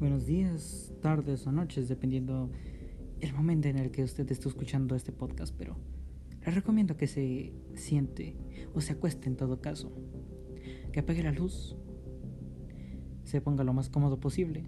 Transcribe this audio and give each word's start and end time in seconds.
Buenos 0.00 0.26
días, 0.26 0.92
tardes 1.02 1.44
o 1.48 1.50
noches, 1.50 1.88
dependiendo 1.88 2.52
el 3.18 3.34
momento 3.34 3.66
en 3.66 3.78
el 3.78 3.90
que 3.90 4.04
usted 4.04 4.30
esté 4.30 4.48
escuchando 4.48 4.94
este 4.94 5.10
podcast, 5.10 5.52
pero 5.58 5.76
le 6.46 6.52
recomiendo 6.52 6.96
que 6.96 7.08
se 7.08 7.52
siente 7.74 8.36
o 8.74 8.80
se 8.80 8.92
acueste 8.92 9.28
en 9.28 9.34
todo 9.34 9.60
caso, 9.60 9.90
que 10.92 11.00
apague 11.00 11.24
la 11.24 11.32
luz, 11.32 11.76
se 13.24 13.40
ponga 13.40 13.64
lo 13.64 13.72
más 13.72 13.90
cómodo 13.90 14.20
posible 14.20 14.66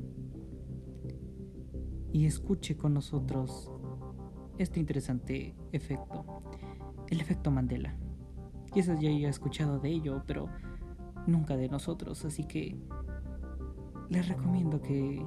y 2.13 2.27
escuche 2.27 2.77
con 2.77 2.93
nosotros 2.93 3.71
este 4.59 4.81
interesante 4.81 5.55
efecto, 5.71 6.43
el 7.09 7.21
efecto 7.21 7.53
Mandela. 7.53 7.95
Quizás 8.75 9.01
ya 9.01 9.11
haya 9.11 9.29
escuchado 9.29 9.79
de 9.79 9.91
ello, 9.91 10.25
pero 10.27 10.49
nunca 11.29 11.57
de 11.57 11.69
nosotros, 11.69 12.25
así 12.25 12.43
que 12.43 12.77
les 14.11 14.29
recomiendo 14.29 14.83
que 14.83 15.25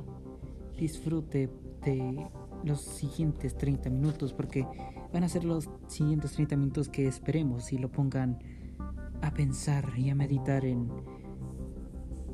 disfrute 0.77 1.49
de 1.83 2.29
los 2.63 2.81
siguientes 2.81 3.55
30 3.57 3.89
minutos 3.89 4.33
porque 4.33 4.65
van 5.11 5.23
a 5.23 5.29
ser 5.29 5.43
los 5.45 5.69
siguientes 5.87 6.33
30 6.33 6.55
minutos 6.57 6.89
que 6.89 7.07
esperemos 7.07 7.73
y 7.73 7.77
lo 7.77 7.91
pongan 7.91 8.39
a 9.21 9.33
pensar 9.33 9.85
y 9.97 10.09
a 10.09 10.15
meditar 10.15 10.65
en 10.65 10.89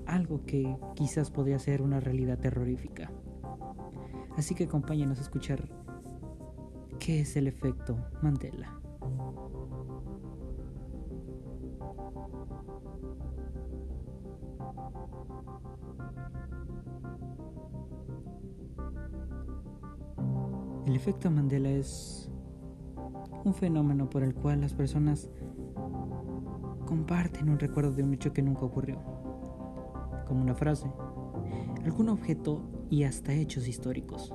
algo 0.07 0.43
que 0.45 0.75
quizás 0.95 1.29
podría 1.29 1.59
ser 1.59 1.81
una 1.81 1.99
realidad 1.99 2.39
terrorífica. 2.39 3.11
Así 4.35 4.55
que 4.55 4.63
acompáñenos 4.63 5.19
a 5.19 5.21
escuchar 5.21 5.69
qué 6.99 7.21
es 7.21 7.35
el 7.35 7.47
efecto 7.47 7.97
Mandela. 8.23 8.79
Efecto 20.99 21.31
Mandela 21.31 21.69
es 21.69 22.29
un 23.45 23.53
fenómeno 23.53 24.09
por 24.09 24.21
el 24.21 24.35
cual 24.35 24.59
las 24.59 24.73
personas 24.73 25.29
comparten 26.85 27.47
un 27.47 27.57
recuerdo 27.57 27.93
de 27.93 28.03
un 28.03 28.13
hecho 28.13 28.33
que 28.33 28.41
nunca 28.41 28.65
ocurrió, 28.65 28.99
como 30.27 30.41
una 30.41 30.55
frase, 30.55 30.91
algún 31.85 32.09
objeto 32.09 32.61
y 32.89 33.05
hasta 33.05 33.31
hechos 33.31 33.69
históricos. 33.69 34.33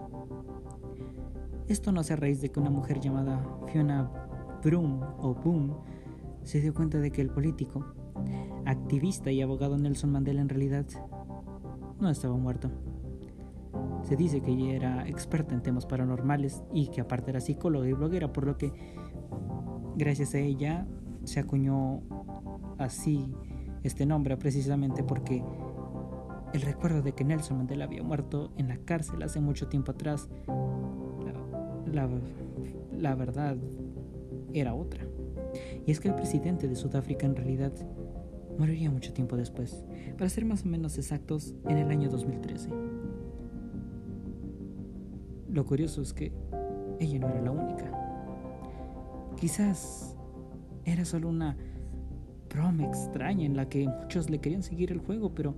Esto 1.69 1.93
no 1.93 2.01
hace 2.01 2.15
a 2.15 2.17
raíz 2.17 2.41
de 2.41 2.51
que 2.51 2.61
una 2.61 2.71
mujer 2.71 2.99
llamada 2.99 3.47
Fiona 3.71 4.11
Broom 4.63 5.03
o 5.19 5.35
Boom 5.35 5.77
se 6.45 6.63
dio 6.63 6.73
cuenta 6.73 6.97
de 6.99 7.11
que 7.11 7.21
el 7.21 7.29
político, 7.29 7.85
activista 8.65 9.31
y 9.31 9.43
abogado 9.43 9.77
Nelson 9.77 10.13
Mandela 10.13 10.41
en 10.41 10.49
realidad 10.49 10.87
no 12.01 12.09
estaba 12.09 12.39
muerto. 12.39 12.71
Se 14.05 14.17
dice 14.17 14.41
que 14.41 14.53
ella 14.53 14.75
era 14.75 15.09
experta 15.09 15.55
en 15.55 15.63
temas 15.63 15.87
paranormales 15.87 16.63
y 16.73 16.89
que 16.89 17.01
aparte 17.01 17.31
era 17.31 17.41
psicóloga 17.41 17.89
y 17.89 17.93
bloguera, 17.93 18.33
por 18.33 18.47
lo 18.47 18.57
que 18.57 18.73
gracias 19.97 20.35
a 20.35 20.39
ella 20.39 20.87
se 21.25 21.41
acuñó 21.41 22.03
así 22.79 23.33
este 23.83 24.07
nombre 24.07 24.37
precisamente 24.37 25.03
porque 25.03 25.43
el 26.53 26.63
recuerdo 26.63 27.03
de 27.03 27.13
que 27.13 27.25
Nelson 27.25 27.59
Mandela 27.59 27.85
había 27.85 28.03
muerto 28.03 28.53
en 28.57 28.69
la 28.69 28.77
cárcel 28.79 29.23
hace 29.23 29.41
mucho 29.41 29.67
tiempo 29.69 29.91
atrás, 29.93 30.29
la, 31.93 32.09
la 32.93 33.15
verdad 33.15 33.57
era 34.53 34.75
otra. 34.75 35.05
Y 35.85 35.91
es 35.91 35.99
que 35.99 36.09
el 36.09 36.15
presidente 36.15 36.69
de 36.69 36.77
Sudáfrica 36.77 37.27
en 37.27 37.37
realidad 37.37 37.73
moriría 38.57 38.91
mucho 38.91 39.13
tiempo 39.13 39.37
después, 39.37 39.85
para 40.17 40.31
ser 40.31 40.45
más 40.45 40.65
o 40.65 40.69
menos 40.69 40.97
exactos, 40.97 41.55
en 41.69 41.79
el 41.79 41.91
año 41.91 42.09
2013. 42.09 42.71
Lo 45.55 45.65
curioso 45.65 46.03
es 46.03 46.13
que 46.13 46.33
ella 46.99 47.21
no 47.21 47.29
era 47.29 47.41
la 47.41 47.53
única. 47.53 47.89
Quizás 49.37 50.17
era 50.85 51.05
solo 51.05 51.29
una 51.29 51.57
broma 52.53 52.85
extraña 52.85 53.47
en 53.47 53.55
la 53.55 53.69
que 53.69 53.87
muchos 53.87 54.31
le 54.31 54.41
querían 54.41 54.65
seguir 54.65 54.91
el 54.91 54.99
juego, 54.99 55.33
pero 55.33 55.55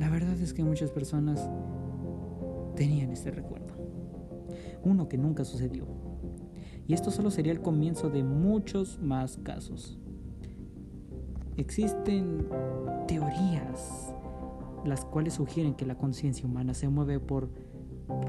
la 0.00 0.10
verdad 0.10 0.36
es 0.40 0.52
que 0.52 0.64
muchas 0.64 0.90
personas 0.90 1.48
tenían 2.74 3.12
este 3.12 3.30
recuerdo. 3.30 3.72
Uno 4.82 5.08
que 5.08 5.16
nunca 5.16 5.44
sucedió. 5.44 5.86
Y 6.88 6.94
esto 6.94 7.12
solo 7.12 7.30
sería 7.30 7.52
el 7.52 7.60
comienzo 7.60 8.10
de 8.10 8.24
muchos 8.24 8.98
más 9.00 9.36
casos. 9.36 9.96
Existen 11.56 12.48
teorías 13.06 14.12
las 14.84 15.04
cuales 15.04 15.34
sugieren 15.34 15.74
que 15.74 15.86
la 15.86 15.96
conciencia 15.96 16.46
humana 16.46 16.74
se 16.74 16.88
mueve 16.88 17.20
por 17.20 17.48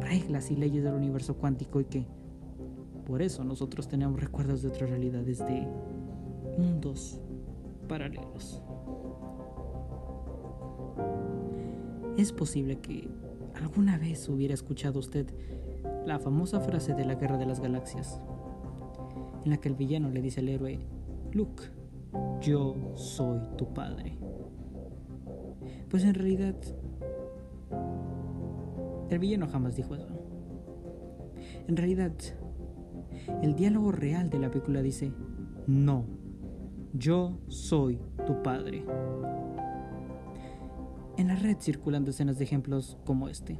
reglas 0.02 0.52
y 0.52 0.56
leyes 0.56 0.84
del 0.84 0.94
universo 0.94 1.36
cuántico 1.36 1.82
y 1.82 1.86
que 1.86 2.06
por 3.06 3.22
eso 3.22 3.44
nosotros 3.44 3.88
tenemos 3.88 4.20
recuerdos 4.20 4.62
de 4.62 4.70
otras 4.70 4.90
realidades, 4.90 5.40
de 5.40 5.68
mundos 6.58 7.20
paralelos. 7.88 8.62
Es 12.18 12.32
posible 12.32 12.80
que 12.80 13.10
alguna 13.56 13.98
vez 13.98 14.28
hubiera 14.30 14.54
escuchado 14.54 15.00
usted 15.00 15.28
la 16.06 16.20
famosa 16.20 16.60
frase 16.60 16.94
de 16.94 17.06
la 17.06 17.16
Guerra 17.16 17.38
de 17.38 17.46
las 17.46 17.60
Galaxias, 17.60 18.22
en 19.44 19.52
la 19.52 19.58
que 19.58 19.70
el 19.70 19.76
villano 19.76 20.10
le 20.10 20.22
dice 20.22 20.40
al 20.42 20.50
héroe, 20.50 20.80
Luke, 21.32 21.64
yo 22.42 22.76
soy 22.96 23.40
tu 23.58 23.74
padre. 23.74 24.18
Pues 25.90 26.04
en 26.04 26.14
realidad 26.14 26.56
el 29.16 29.20
villano 29.20 29.48
jamás 29.48 29.76
dijo 29.76 29.96
eso. 29.96 30.08
En 31.68 31.76
realidad, 31.76 32.14
el 33.42 33.56
diálogo 33.56 33.92
real 33.92 34.30
de 34.30 34.40
la 34.40 34.50
película 34.50 34.82
dice, 34.82 35.12
no, 35.68 36.06
yo 36.94 37.40
soy 37.48 38.00
tu 38.26 38.42
padre. 38.42 38.86
En 41.18 41.28
la 41.28 41.36
red 41.36 41.58
circulan 41.60 42.06
decenas 42.06 42.38
de 42.38 42.46
ejemplos 42.46 42.98
como 43.06 43.28
este, 43.28 43.60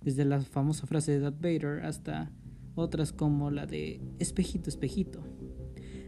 desde 0.00 0.24
la 0.24 0.40
famosa 0.40 0.86
frase 0.86 1.12
de 1.12 1.20
Darth 1.20 1.40
Vader 1.40 1.84
hasta 1.84 2.32
otras 2.74 3.12
como 3.12 3.50
la 3.50 3.66
de 3.66 4.00
espejito, 4.18 4.70
espejito, 4.70 5.22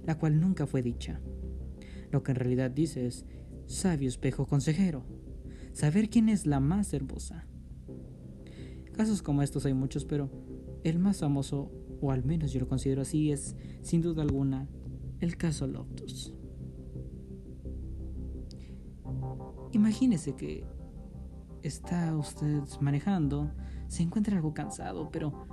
la 0.05 0.19
cual 0.19 0.41
nunca 0.41 0.67
fue 0.67 0.83
dicha. 0.83 1.21
Lo 2.11 2.23
que 2.23 2.33
en 2.33 2.37
realidad 2.37 2.71
dice 2.71 3.07
es, 3.07 3.27
sabio 3.67 4.09
espejo 4.09 4.47
consejero, 4.47 5.05
saber 5.73 6.09
quién 6.09 6.29
es 6.29 6.47
la 6.47 6.61
más 6.61 6.93
hermosa 6.95 7.47
Casos 8.97 9.21
como 9.21 9.43
estos 9.43 9.67
hay 9.67 9.75
muchos, 9.75 10.07
pero 10.07 10.31
el 10.83 10.99
más 10.99 11.21
famoso, 11.21 11.71
o 12.01 12.13
al 12.13 12.25
menos 12.25 12.51
yo 12.53 12.61
lo 12.61 12.69
considero 12.69 13.03
así, 13.03 13.31
es 13.31 13.55
sin 13.83 14.01
duda 14.01 14.23
alguna 14.23 14.67
el 15.21 15.37
caso 15.37 15.67
Loftus. 15.67 16.33
Imagínese 19.73 20.35
que 20.35 20.65
está 21.63 22.17
usted 22.17 22.63
manejando, 22.81 23.53
se 23.87 24.03
encuentra 24.03 24.37
algo 24.37 24.55
cansado, 24.55 25.11
pero 25.11 25.47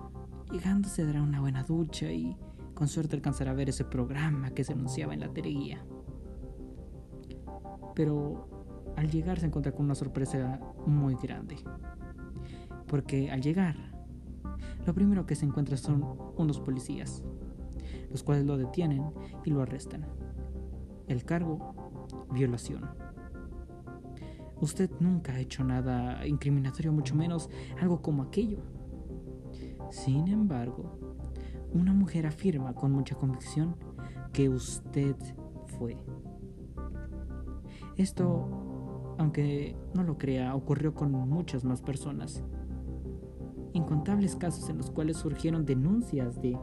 llegando 0.49 0.87
se 0.87 1.05
dará 1.05 1.21
una 1.21 1.41
buena 1.41 1.63
ducha 1.63 2.13
y 2.13 2.37
con 2.73 2.87
suerte 2.87 3.17
alcanzará 3.17 3.51
a 3.51 3.55
ver 3.55 3.67
ese 3.67 3.83
programa 3.83 4.51
que 4.51 4.63
se 4.63 4.71
anunciaba 4.71 5.13
en 5.13 5.19
la 5.19 5.33
teleguía. 5.33 5.85
Pero 7.93 8.93
al 8.95 9.11
llegar 9.11 9.41
se 9.41 9.47
encuentra 9.47 9.73
con 9.73 9.83
una 9.83 9.95
sorpresa 9.95 10.61
muy 10.87 11.15
grande 11.15 11.57
porque 12.93 13.31
al 13.31 13.41
llegar, 13.41 13.75
lo 14.85 14.93
primero 14.93 15.25
que 15.25 15.33
se 15.33 15.47
encuentra 15.47 15.77
son 15.77 16.05
unos 16.37 16.59
policías, 16.59 17.23
los 18.11 18.21
cuales 18.21 18.45
lo 18.45 18.55
detienen 18.55 19.03
y 19.43 19.49
lo 19.49 19.63
arrestan. 19.63 20.05
El 21.07 21.25
cargo, 21.25 22.27
violación. 22.31 22.91
Usted 24.61 24.91
nunca 24.99 25.33
ha 25.33 25.39
hecho 25.39 25.63
nada 25.63 26.23
incriminatorio, 26.27 26.91
mucho 26.91 27.15
menos 27.15 27.49
algo 27.81 27.99
como 28.03 28.21
aquello. 28.21 28.59
Sin 29.89 30.27
embargo, 30.27 30.99
una 31.71 31.93
mujer 31.93 32.27
afirma 32.27 32.75
con 32.75 32.91
mucha 32.91 33.15
convicción 33.15 33.75
que 34.31 34.49
usted 34.49 35.15
fue. 35.79 35.97
Esto, 37.97 39.15
aunque 39.17 39.75
no 39.95 40.03
lo 40.03 40.19
crea, 40.19 40.53
ocurrió 40.53 40.93
con 40.93 41.11
muchas 41.27 41.65
más 41.65 41.81
personas 41.81 42.43
incontables 43.73 44.35
casos 44.35 44.69
en 44.69 44.77
los 44.77 44.91
cuales 44.91 45.17
surgieron 45.17 45.65
denuncias 45.65 46.41
de 46.41 46.57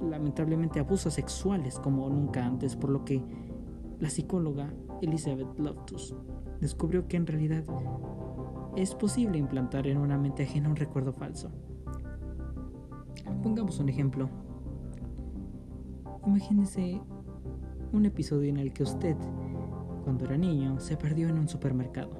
lamentablemente 0.00 0.80
abusos 0.80 1.14
sexuales 1.14 1.78
como 1.78 2.08
nunca 2.08 2.44
antes, 2.44 2.76
por 2.76 2.90
lo 2.90 3.04
que 3.04 3.22
la 3.98 4.10
psicóloga 4.10 4.72
Elizabeth 5.02 5.58
Loftus 5.58 6.14
descubrió 6.60 7.06
que 7.06 7.16
en 7.16 7.26
realidad 7.26 7.64
es 8.76 8.94
posible 8.94 9.38
implantar 9.38 9.86
en 9.86 9.98
una 9.98 10.18
mente 10.18 10.44
ajena 10.44 10.68
un 10.68 10.76
recuerdo 10.76 11.12
falso. 11.12 11.50
Pongamos 13.42 13.78
un 13.78 13.88
ejemplo. 13.88 14.28
Imagínese 16.26 17.00
un 17.92 18.06
episodio 18.06 18.50
en 18.50 18.58
el 18.58 18.72
que 18.72 18.82
usted, 18.82 19.16
cuando 20.04 20.24
era 20.24 20.36
niño, 20.36 20.78
se 20.78 20.96
perdió 20.96 21.28
en 21.28 21.38
un 21.38 21.48
supermercado 21.48 22.10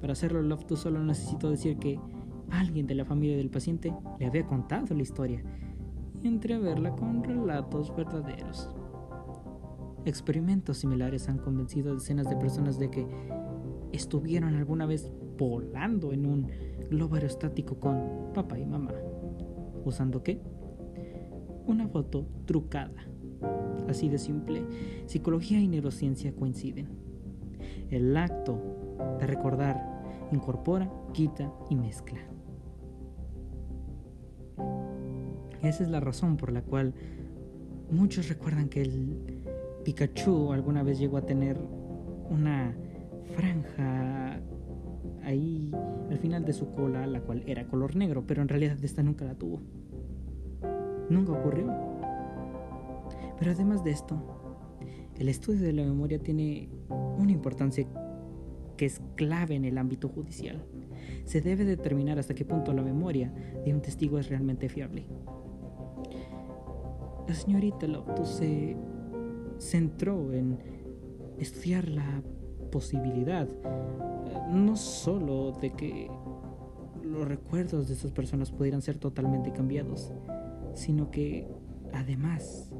Para 0.00 0.12
hacerlo, 0.12 0.40
Loftus 0.42 0.80
solo 0.80 1.02
necesitó 1.02 1.50
decir 1.50 1.78
que 1.78 2.00
alguien 2.50 2.86
de 2.86 2.94
la 2.94 3.04
familia 3.04 3.36
del 3.36 3.50
paciente 3.50 3.92
le 4.18 4.26
había 4.26 4.46
contado 4.46 4.94
la 4.94 5.02
historia 5.02 5.42
y 6.22 6.28
entreverla 6.28 6.94
con 6.94 7.22
relatos 7.22 7.94
verdaderos. 7.94 8.70
Experimentos 10.04 10.78
similares 10.78 11.28
han 11.28 11.38
convencido 11.38 11.90
a 11.90 11.94
decenas 11.94 12.28
de 12.28 12.36
personas 12.36 12.78
de 12.78 12.90
que 12.90 13.06
estuvieron 13.92 14.54
alguna 14.54 14.86
vez 14.86 15.10
volando 15.36 16.12
en 16.12 16.26
un 16.26 16.48
globo 16.90 17.16
aerostático 17.16 17.78
con 17.80 18.32
papá 18.32 18.58
y 18.58 18.66
mamá. 18.66 18.92
¿Usando 19.84 20.22
qué? 20.22 20.40
Una 21.66 21.88
foto 21.88 22.26
trucada. 22.44 23.06
Así 23.88 24.08
de 24.08 24.18
simple, 24.18 24.64
psicología 25.06 25.60
y 25.60 25.68
neurociencia 25.68 26.34
coinciden. 26.34 26.88
El 27.90 28.16
acto 28.16 28.60
de 29.18 29.26
recordar 29.26 30.28
incorpora, 30.32 30.90
quita 31.12 31.52
y 31.70 31.76
mezcla. 31.76 32.35
Esa 35.62 35.84
es 35.84 35.88
la 35.88 36.00
razón 36.00 36.36
por 36.36 36.52
la 36.52 36.62
cual 36.62 36.94
muchos 37.90 38.28
recuerdan 38.28 38.68
que 38.68 38.82
el 38.82 39.42
Pikachu 39.84 40.52
alguna 40.52 40.82
vez 40.82 40.98
llegó 40.98 41.16
a 41.16 41.22
tener 41.22 41.58
una 42.30 42.74
franja 43.34 44.40
ahí 45.22 45.72
al 46.10 46.18
final 46.18 46.44
de 46.44 46.52
su 46.52 46.72
cola, 46.72 47.06
la 47.06 47.20
cual 47.20 47.42
era 47.46 47.66
color 47.66 47.96
negro, 47.96 48.24
pero 48.26 48.42
en 48.42 48.48
realidad 48.48 48.76
esta 48.82 49.02
nunca 49.02 49.24
la 49.24 49.34
tuvo. 49.34 49.60
Nunca 51.08 51.32
ocurrió. 51.32 51.72
Pero 53.38 53.50
además 53.52 53.84
de 53.84 53.90
esto, 53.90 54.20
el 55.18 55.28
estudio 55.28 55.62
de 55.62 55.72
la 55.72 55.84
memoria 55.84 56.18
tiene 56.18 56.68
una 56.88 57.32
importancia 57.32 57.86
que 58.76 58.86
es 58.86 59.00
clave 59.14 59.54
en 59.54 59.64
el 59.64 59.78
ámbito 59.78 60.08
judicial. 60.08 60.64
Se 61.24 61.40
debe 61.40 61.64
determinar 61.64 62.18
hasta 62.18 62.34
qué 62.34 62.44
punto 62.44 62.72
la 62.72 62.82
memoria 62.82 63.32
de 63.64 63.74
un 63.74 63.80
testigo 63.80 64.18
es 64.18 64.28
realmente 64.28 64.68
fiable. 64.68 65.06
La 67.26 67.34
señorita 67.34 67.86
Loftus 67.86 68.28
se 68.28 68.76
centró 69.58 70.32
en 70.32 70.58
estudiar 71.38 71.88
la 71.88 72.22
posibilidad 72.70 73.48
no 74.50 74.76
solo 74.76 75.52
de 75.60 75.72
que 75.72 76.10
los 77.02 77.26
recuerdos 77.26 77.88
de 77.88 77.94
esas 77.94 78.12
personas 78.12 78.50
pudieran 78.50 78.82
ser 78.82 78.98
totalmente 78.98 79.52
cambiados, 79.52 80.12
sino 80.74 81.10
que 81.10 81.48
además 81.92 82.72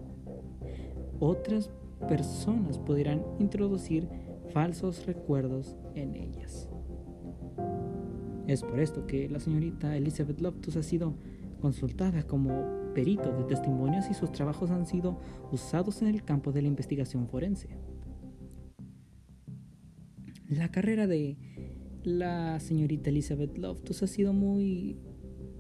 otras 1.19 1.70
personas 2.08 2.78
pudieran 2.78 3.25
introducir 3.38 4.08
falsos 4.52 5.06
recuerdos 5.06 5.76
en 5.94 6.14
ellas. 6.14 6.69
Es 8.46 8.62
por 8.62 8.78
esto 8.78 9.06
que 9.06 9.28
la 9.28 9.40
señorita 9.40 9.96
Elizabeth 9.96 10.40
Loftus 10.40 10.76
ha 10.76 10.82
sido 10.82 11.14
consultada 11.60 12.22
como 12.22 12.86
perito 12.96 13.31
de 13.31 13.44
testimonios 13.44 14.08
y 14.10 14.14
sus 14.14 14.32
trabajos 14.32 14.70
han 14.70 14.87
sido 14.87 15.20
usados 15.52 16.00
en 16.00 16.08
el 16.08 16.25
campo 16.25 16.50
de 16.50 16.62
la 16.62 16.69
investigación 16.69 17.28
forense. 17.28 17.69
La 20.48 20.70
carrera 20.70 21.06
de 21.06 21.37
la 22.04 22.58
señorita 22.58 23.10
Elizabeth 23.10 23.58
Loftus 23.58 24.02
ha 24.02 24.06
sido 24.06 24.32
muy 24.32 24.96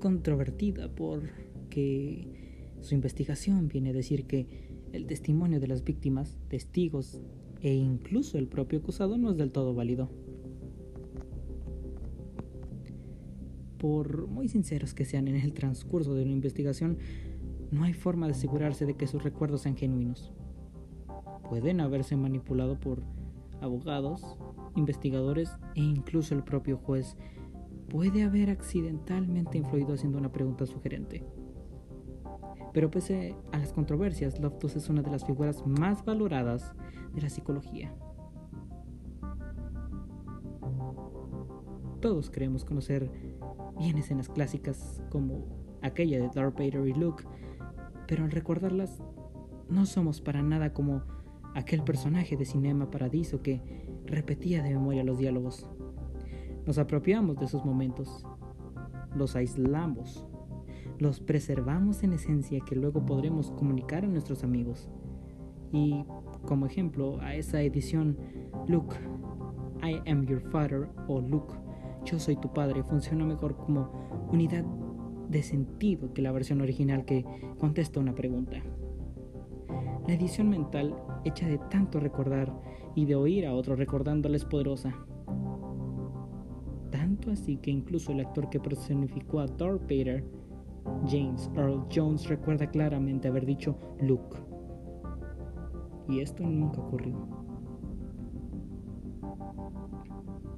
controvertida 0.00 0.88
porque 0.94 2.72
su 2.80 2.94
investigación 2.94 3.68
viene 3.68 3.90
a 3.90 3.92
decir 3.92 4.24
que 4.26 4.70
el 4.94 5.06
testimonio 5.06 5.60
de 5.60 5.66
las 5.66 5.84
víctimas, 5.84 6.38
testigos 6.48 7.20
e 7.60 7.74
incluso 7.74 8.38
el 8.38 8.48
propio 8.48 8.78
acusado 8.78 9.18
no 9.18 9.32
es 9.32 9.36
del 9.36 9.52
todo 9.52 9.74
válido. 9.74 10.10
Por 13.76 14.26
muy 14.26 14.48
sinceros 14.48 14.94
que 14.94 15.04
sean 15.04 15.28
en 15.28 15.36
el 15.36 15.52
transcurso 15.52 16.14
de 16.14 16.22
una 16.22 16.32
investigación, 16.32 16.96
no 17.70 17.84
hay 17.84 17.92
forma 17.92 18.26
de 18.26 18.32
asegurarse 18.32 18.86
de 18.86 18.94
que 18.94 19.06
sus 19.06 19.22
recuerdos 19.22 19.62
sean 19.62 19.76
genuinos. 19.76 20.32
Pueden 21.48 21.80
haberse 21.80 22.16
manipulado 22.16 22.78
por 22.78 23.02
abogados, 23.60 24.36
investigadores 24.74 25.50
e 25.74 25.80
incluso 25.80 26.34
el 26.34 26.42
propio 26.42 26.76
juez 26.76 27.16
puede 27.88 28.24
haber 28.24 28.50
accidentalmente 28.50 29.58
influido 29.58 29.94
haciendo 29.94 30.18
una 30.18 30.32
pregunta 30.32 30.66
sugerente. 30.66 31.24
Pero 32.72 32.90
pese 32.90 33.34
a 33.52 33.58
las 33.58 33.72
controversias, 33.72 34.38
Loftus 34.38 34.76
es 34.76 34.88
una 34.90 35.02
de 35.02 35.10
las 35.10 35.24
figuras 35.24 35.66
más 35.66 36.04
valoradas 36.04 36.74
de 37.14 37.22
la 37.22 37.30
psicología. 37.30 37.94
Todos 42.00 42.30
creemos 42.30 42.64
conocer 42.64 43.10
bien 43.78 43.96
escenas 43.96 44.28
clásicas 44.28 45.02
como 45.10 45.46
aquella 45.82 46.20
de 46.20 46.28
Darth 46.28 46.58
Vader 46.58 46.86
y 46.86 46.92
Luke, 46.92 47.24
pero 48.06 48.24
al 48.24 48.30
recordarlas 48.30 49.02
no 49.68 49.86
somos 49.86 50.20
para 50.20 50.42
nada 50.42 50.72
como 50.72 51.02
aquel 51.54 51.82
personaje 51.82 52.36
de 52.36 52.44
Cinema 52.44 52.90
Paradiso 52.90 53.42
que 53.42 53.62
repetía 54.04 54.62
de 54.62 54.70
memoria 54.70 55.04
los 55.04 55.18
diálogos. 55.18 55.68
Nos 56.66 56.78
apropiamos 56.78 57.38
de 57.38 57.46
esos 57.46 57.64
momentos, 57.64 58.26
los 59.14 59.36
aislamos, 59.36 60.26
los 60.98 61.20
preservamos 61.20 62.02
en 62.02 62.12
esencia 62.12 62.60
que 62.60 62.76
luego 62.76 63.04
podremos 63.04 63.50
comunicar 63.52 64.04
a 64.04 64.08
nuestros 64.08 64.44
amigos. 64.44 64.90
Y 65.72 66.04
como 66.46 66.66
ejemplo 66.66 67.20
a 67.20 67.34
esa 67.34 67.60
edición 67.62 68.16
Luke, 68.68 68.96
I 69.82 70.00
am 70.10 70.26
your 70.26 70.40
father 70.40 70.88
o 71.08 71.20
Luke, 71.20 71.54
yo 72.04 72.18
soy 72.18 72.36
tu 72.36 72.52
padre 72.52 72.82
funciona 72.84 73.24
mejor 73.24 73.56
como 73.56 73.90
unidad 74.30 74.64
de 75.28 75.42
sentido 75.42 76.12
que 76.12 76.22
la 76.22 76.32
versión 76.32 76.60
original 76.60 77.04
que 77.04 77.24
contesta 77.58 78.00
una 78.00 78.14
pregunta. 78.14 78.62
La 80.06 80.14
edición 80.14 80.48
mental, 80.48 80.94
hecha 81.24 81.48
de 81.48 81.58
tanto 81.70 81.98
recordar 81.98 82.52
y 82.94 83.06
de 83.06 83.16
oír 83.16 83.46
a 83.46 83.54
otros 83.54 83.78
recordándoles 83.78 84.44
poderosa. 84.44 84.94
Tanto 86.90 87.30
así 87.32 87.56
que 87.56 87.70
incluso 87.70 88.12
el 88.12 88.20
actor 88.20 88.48
que 88.48 88.60
personificó 88.60 89.40
a 89.40 89.46
Darth 89.46 89.82
Vader, 89.82 90.24
James 91.06 91.50
Earl 91.56 91.84
Jones, 91.92 92.28
recuerda 92.28 92.70
claramente 92.70 93.28
haber 93.28 93.44
dicho 93.44 93.76
Luke. 94.00 94.38
Y 96.08 96.20
esto 96.20 96.44
nunca 96.44 96.80
ocurrió. 96.80 97.16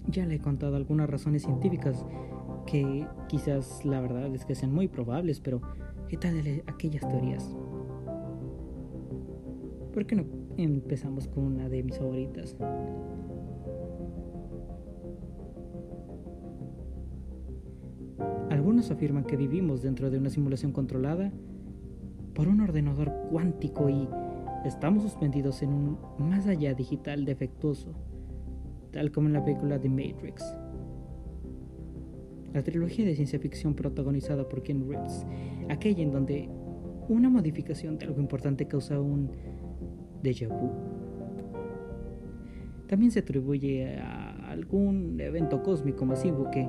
Ya 0.08 0.26
le 0.26 0.36
he 0.36 0.40
contado 0.40 0.76
algunas 0.76 1.08
razones 1.08 1.42
científicas 1.42 2.04
que 2.70 3.06
quizás 3.28 3.82
la 3.84 3.98
verdad 4.00 4.34
es 4.34 4.44
que 4.44 4.54
sean 4.54 4.72
muy 4.72 4.88
probables, 4.88 5.40
pero 5.40 5.62
¿qué 6.08 6.18
tal 6.18 6.42
de 6.42 6.62
aquellas 6.66 7.08
teorías? 7.08 7.56
¿Por 9.94 10.04
qué 10.04 10.16
no 10.16 10.24
empezamos 10.58 11.28
con 11.28 11.44
una 11.44 11.68
de 11.70 11.82
mis 11.82 11.98
favoritas? 11.98 12.54
Algunos 18.50 18.90
afirman 18.90 19.24
que 19.24 19.36
vivimos 19.36 19.80
dentro 19.80 20.10
de 20.10 20.18
una 20.18 20.28
simulación 20.28 20.72
controlada 20.72 21.32
por 22.34 22.48
un 22.48 22.60
ordenador 22.60 23.10
cuántico 23.30 23.88
y 23.88 24.06
estamos 24.66 25.04
suspendidos 25.04 25.62
en 25.62 25.70
un 25.70 25.98
más 26.18 26.46
allá 26.46 26.74
digital 26.74 27.24
defectuoso, 27.24 27.94
tal 28.92 29.10
como 29.10 29.28
en 29.28 29.32
la 29.32 29.44
película 29.44 29.80
The 29.80 29.88
Matrix. 29.88 30.44
La 32.52 32.62
trilogía 32.62 33.04
de 33.04 33.14
ciencia 33.14 33.38
ficción 33.38 33.74
protagonizada 33.74 34.48
por 34.48 34.62
Ken 34.62 34.88
Reeves, 34.88 35.26
aquella 35.68 36.02
en 36.02 36.12
donde 36.12 36.48
una 37.08 37.28
modificación 37.28 37.98
de 37.98 38.06
algo 38.06 38.20
importante 38.20 38.66
causa 38.66 39.00
un 39.00 39.30
déjà 40.22 40.48
vu. 40.48 40.70
También 42.86 43.10
se 43.10 43.20
atribuye 43.20 43.98
a 43.98 44.50
algún 44.50 45.20
evento 45.20 45.62
cósmico 45.62 46.06
masivo 46.06 46.50
que 46.50 46.68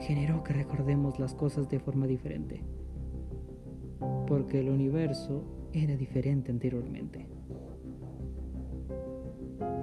generó 0.00 0.42
que 0.42 0.52
recordemos 0.52 1.18
las 1.20 1.34
cosas 1.34 1.68
de 1.68 1.78
forma 1.78 2.06
diferente, 2.06 2.64
porque 4.26 4.60
el 4.60 4.68
universo 4.68 5.44
era 5.72 5.96
diferente 5.96 6.50
anteriormente. 6.50 7.26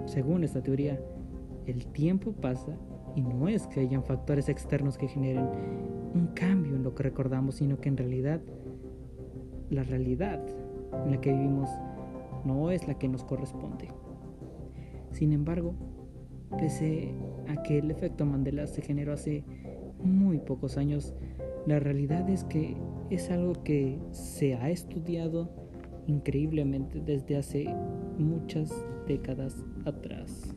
Según 0.06 0.44
esta 0.44 0.62
teoría, 0.62 1.00
el 1.66 1.86
tiempo 1.88 2.34
pasa 2.34 2.78
y 3.20 3.22
no 3.22 3.50
es 3.50 3.68
que 3.68 3.82
hayan 3.82 4.04
factores 4.04 4.48
externos 4.48 4.98
que 4.98 5.10
generen 5.10 5.46
un 6.14 6.28
cambio 6.34 6.76
en 6.78 6.84
lo 6.84 6.96
que 6.96 7.04
recordamos, 7.04 7.56
sino 7.56 7.78
que 7.78 7.90
en 7.90 7.98
realidad 7.98 8.40
la 9.70 9.84
realidad 9.84 10.42
en 11.06 11.12
la 11.12 11.20
que 11.20 11.34
vivimos 11.34 11.70
no 12.46 12.72
es 12.72 12.88
la 12.88 12.98
que 12.98 13.10
nos 13.10 13.26
corresponde. 13.26 13.90
Sin 15.12 15.34
embargo, 15.34 15.74
pese 16.58 17.14
a 17.50 17.62
que 17.62 17.80
el 17.80 17.92
efecto 17.92 18.26
Mandela 18.26 18.66
se 18.68 18.82
generó 18.82 19.12
hace 19.12 19.44
muy 20.02 20.40
pocos 20.40 20.78
años, 20.78 21.14
la 21.66 21.80
realidad 21.80 22.30
es 22.30 22.46
que 22.46 22.78
es 23.10 23.30
algo 23.32 23.52
que 23.64 24.00
se 24.12 24.56
ha 24.56 24.70
estudiado 24.70 25.50
increíblemente 26.08 27.02
desde 27.02 27.36
hace 27.36 27.68
muchas 28.18 28.72
décadas 29.08 29.58
atrás. 29.84 30.56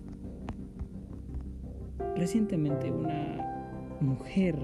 Recientemente 2.23 2.89
una 2.93 3.99
mujer 4.01 4.55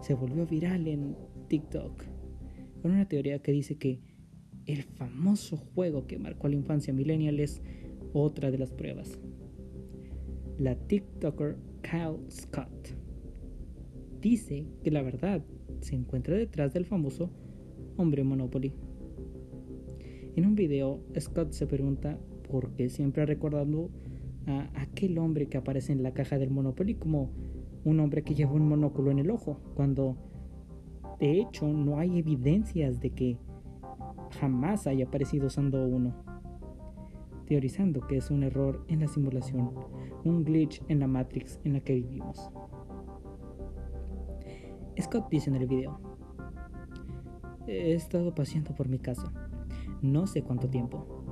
se 0.00 0.14
volvió 0.14 0.44
viral 0.44 0.88
en 0.88 1.14
TikTok 1.46 2.02
con 2.82 2.90
una 2.90 3.06
teoría 3.06 3.38
que 3.38 3.52
dice 3.52 3.78
que 3.78 4.00
el 4.66 4.82
famoso 4.82 5.56
juego 5.56 6.08
que 6.08 6.18
marcó 6.18 6.48
la 6.48 6.56
infancia 6.56 6.92
millennial 6.92 7.38
es 7.38 7.62
otra 8.12 8.50
de 8.50 8.58
las 8.58 8.72
pruebas. 8.72 9.20
La 10.58 10.74
TikToker 10.74 11.56
Kyle 11.80 12.28
Scott 12.28 12.88
dice 14.20 14.66
que 14.82 14.90
la 14.90 15.02
verdad 15.02 15.44
se 15.82 15.94
encuentra 15.94 16.34
detrás 16.34 16.74
del 16.74 16.86
famoso 16.86 17.30
hombre 17.96 18.24
Monopoly. 18.24 18.72
En 20.34 20.44
un 20.44 20.56
video, 20.56 21.04
Scott 21.20 21.52
se 21.52 21.68
pregunta 21.68 22.18
por 22.50 22.74
qué 22.74 22.88
siempre 22.88 23.24
recordando 23.26 23.92
a 24.46 24.70
aquel 24.80 25.18
hombre 25.18 25.46
que 25.46 25.58
aparece 25.58 25.92
en 25.92 26.02
la 26.02 26.12
caja 26.12 26.38
del 26.38 26.50
Monopoly 26.50 26.94
como 26.94 27.30
un 27.84 28.00
hombre 28.00 28.22
que 28.22 28.34
lleva 28.34 28.52
un 28.52 28.68
monóculo 28.68 29.10
en 29.10 29.18
el 29.18 29.30
ojo, 29.30 29.60
cuando 29.74 30.16
de 31.18 31.40
hecho 31.40 31.66
no 31.66 31.98
hay 31.98 32.18
evidencias 32.18 33.00
de 33.00 33.10
que 33.10 33.38
jamás 34.40 34.86
haya 34.86 35.06
aparecido 35.06 35.46
usando 35.46 35.86
uno, 35.86 36.14
teorizando 37.46 38.00
que 38.00 38.16
es 38.18 38.30
un 38.30 38.42
error 38.42 38.84
en 38.88 39.00
la 39.00 39.08
simulación, 39.08 39.72
un 40.24 40.44
glitch 40.44 40.82
en 40.88 41.00
la 41.00 41.06
Matrix 41.06 41.60
en 41.64 41.74
la 41.74 41.80
que 41.80 41.94
vivimos. 41.94 42.50
Scott 45.00 45.28
dice 45.30 45.50
en 45.50 45.56
el 45.56 45.66
video, 45.66 46.00
he 47.66 47.92
estado 47.94 48.34
paseando 48.34 48.74
por 48.74 48.88
mi 48.88 48.98
casa, 48.98 49.32
no 50.02 50.26
sé 50.26 50.42
cuánto 50.42 50.68
tiempo. 50.68 51.25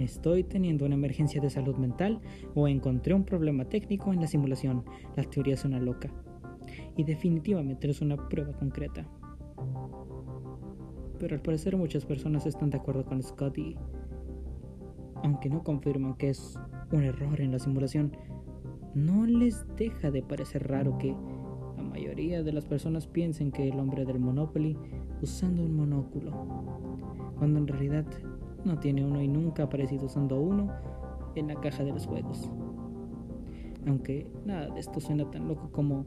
Estoy 0.00 0.42
teniendo 0.42 0.86
una 0.86 0.96
emergencia 0.96 1.40
de 1.40 1.50
salud 1.50 1.76
mental 1.76 2.20
o 2.54 2.66
encontré 2.66 3.14
un 3.14 3.24
problema 3.24 3.66
técnico 3.66 4.12
en 4.12 4.20
la 4.20 4.26
simulación. 4.26 4.84
La 5.16 5.22
teoría 5.22 5.54
es 5.54 5.64
una 5.64 5.78
loca. 5.78 6.10
Y 6.96 7.04
definitivamente 7.04 7.88
es 7.88 8.00
una 8.00 8.16
prueba 8.28 8.52
concreta 8.52 9.06
pero 11.20 11.36
al 11.36 11.42
parecer 11.42 11.76
muchas 11.76 12.06
personas 12.06 12.46
están 12.46 12.70
de 12.70 12.78
acuerdo 12.78 13.04
con 13.04 13.22
Scott 13.22 13.58
y, 13.58 13.76
aunque 15.22 15.50
no 15.50 15.62
confirman 15.62 16.14
que 16.14 16.30
es 16.30 16.58
un 16.90 17.04
error 17.04 17.40
en 17.42 17.52
la 17.52 17.58
simulación, 17.58 18.16
no 18.94 19.26
les 19.26 19.66
deja 19.76 20.10
de 20.10 20.22
parecer 20.22 20.66
raro 20.66 20.96
que 20.96 21.14
la 21.76 21.82
mayoría 21.82 22.42
de 22.42 22.52
las 22.52 22.64
personas 22.64 23.06
piensen 23.06 23.52
que 23.52 23.68
el 23.68 23.78
hombre 23.78 24.06
del 24.06 24.18
Monopoly 24.18 24.78
usando 25.20 25.62
un 25.62 25.76
monóculo, 25.76 26.32
cuando 27.38 27.60
en 27.60 27.66
realidad 27.66 28.06
no 28.64 28.78
tiene 28.78 29.04
uno 29.04 29.20
y 29.20 29.28
nunca 29.28 29.62
ha 29.62 29.66
aparecido 29.66 30.06
usando 30.06 30.40
uno 30.40 30.68
en 31.34 31.48
la 31.48 31.54
caja 31.56 31.84
de 31.84 31.92
los 31.92 32.06
juegos. 32.06 32.50
Aunque 33.86 34.26
nada 34.44 34.68
de 34.68 34.80
esto 34.80 35.00
suena 35.00 35.30
tan 35.30 35.48
loco 35.48 35.70
como 35.72 36.04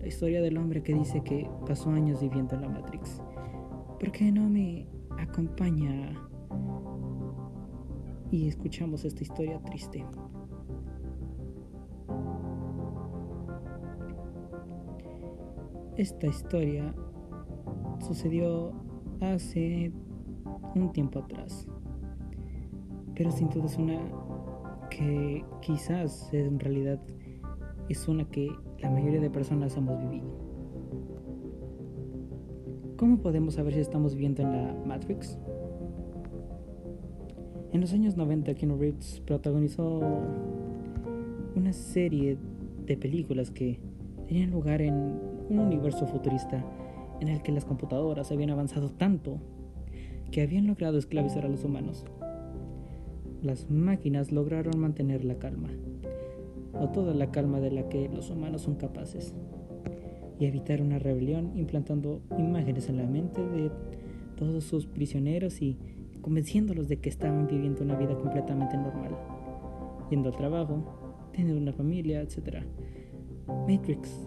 la 0.00 0.06
historia 0.06 0.42
del 0.42 0.58
hombre 0.58 0.82
que 0.82 0.94
dice 0.94 1.22
que 1.22 1.48
pasó 1.66 1.90
años 1.90 2.20
viviendo 2.20 2.54
en 2.54 2.62
la 2.62 2.68
Matrix 2.68 3.22
¿Por 3.98 4.12
qué 4.12 4.30
no 4.30 4.50
me 4.50 4.86
acompaña 5.18 6.12
y 8.30 8.48
escuchamos 8.48 9.04
esta 9.04 9.22
historia 9.22 9.62
triste? 9.62 10.04
Esta 15.96 16.26
historia 16.26 16.94
sucedió 18.00 18.72
hace 19.20 19.90
un 20.74 20.92
tiempo 20.92 21.20
atrás, 21.20 21.66
pero 23.14 23.30
sin 23.30 23.48
duda 23.50 23.66
es 23.66 23.76
una 23.76 23.98
que 24.90 25.44
quizás 25.60 26.32
en 26.32 26.58
realidad 26.58 27.00
es 27.88 28.08
una 28.08 28.24
que 28.24 28.50
la 28.78 28.90
mayoría 28.90 29.20
de 29.20 29.30
personas 29.30 29.76
hemos 29.76 29.98
vivido. 30.00 30.26
¿Cómo 32.96 33.18
podemos 33.18 33.54
saber 33.54 33.74
si 33.74 33.80
estamos 33.80 34.14
viviendo 34.14 34.42
en 34.42 34.52
la 34.52 34.74
Matrix? 34.86 35.38
En 37.72 37.80
los 37.80 37.92
años 37.92 38.16
90, 38.16 38.54
Keanu 38.54 38.76
Reeves 38.76 39.20
protagonizó 39.26 40.00
una 41.56 41.72
serie 41.72 42.38
de 42.86 42.96
películas 42.96 43.50
que 43.50 43.80
tenían 44.28 44.52
lugar 44.52 44.80
en 44.80 44.94
un 45.48 45.58
universo 45.58 46.06
futurista 46.06 46.64
en 47.20 47.28
el 47.28 47.42
que 47.42 47.52
las 47.52 47.64
computadoras 47.64 48.30
habían 48.30 48.50
avanzado 48.50 48.90
tanto 48.90 49.38
que 50.30 50.42
habían 50.42 50.66
logrado 50.66 50.98
esclavizar 50.98 51.44
a 51.44 51.48
los 51.48 51.64
humanos. 51.64 52.04
Las 53.44 53.70
máquinas 53.70 54.32
lograron 54.32 54.80
mantener 54.80 55.22
la 55.22 55.34
calma, 55.34 55.68
o 56.72 56.88
toda 56.88 57.12
la 57.12 57.30
calma 57.30 57.60
de 57.60 57.70
la 57.70 57.90
que 57.90 58.08
los 58.08 58.30
humanos 58.30 58.62
son 58.62 58.76
capaces 58.76 59.34
y 60.40 60.46
evitar 60.46 60.80
una 60.80 60.98
rebelión 60.98 61.52
implantando 61.54 62.22
imágenes 62.38 62.88
en 62.88 62.96
la 62.96 63.06
mente 63.06 63.46
de 63.46 63.70
todos 64.38 64.64
sus 64.64 64.86
prisioneros 64.86 65.60
y 65.60 65.76
convenciéndolos 66.22 66.88
de 66.88 67.00
que 67.00 67.10
estaban 67.10 67.46
viviendo 67.46 67.82
una 67.84 67.98
vida 67.98 68.16
completamente 68.16 68.78
normal, 68.78 69.14
yendo 70.10 70.30
al 70.30 70.36
trabajo, 70.36 71.28
teniendo 71.34 71.60
una 71.60 71.74
familia, 71.74 72.22
etc. 72.22 72.64
Matrix 73.68 74.26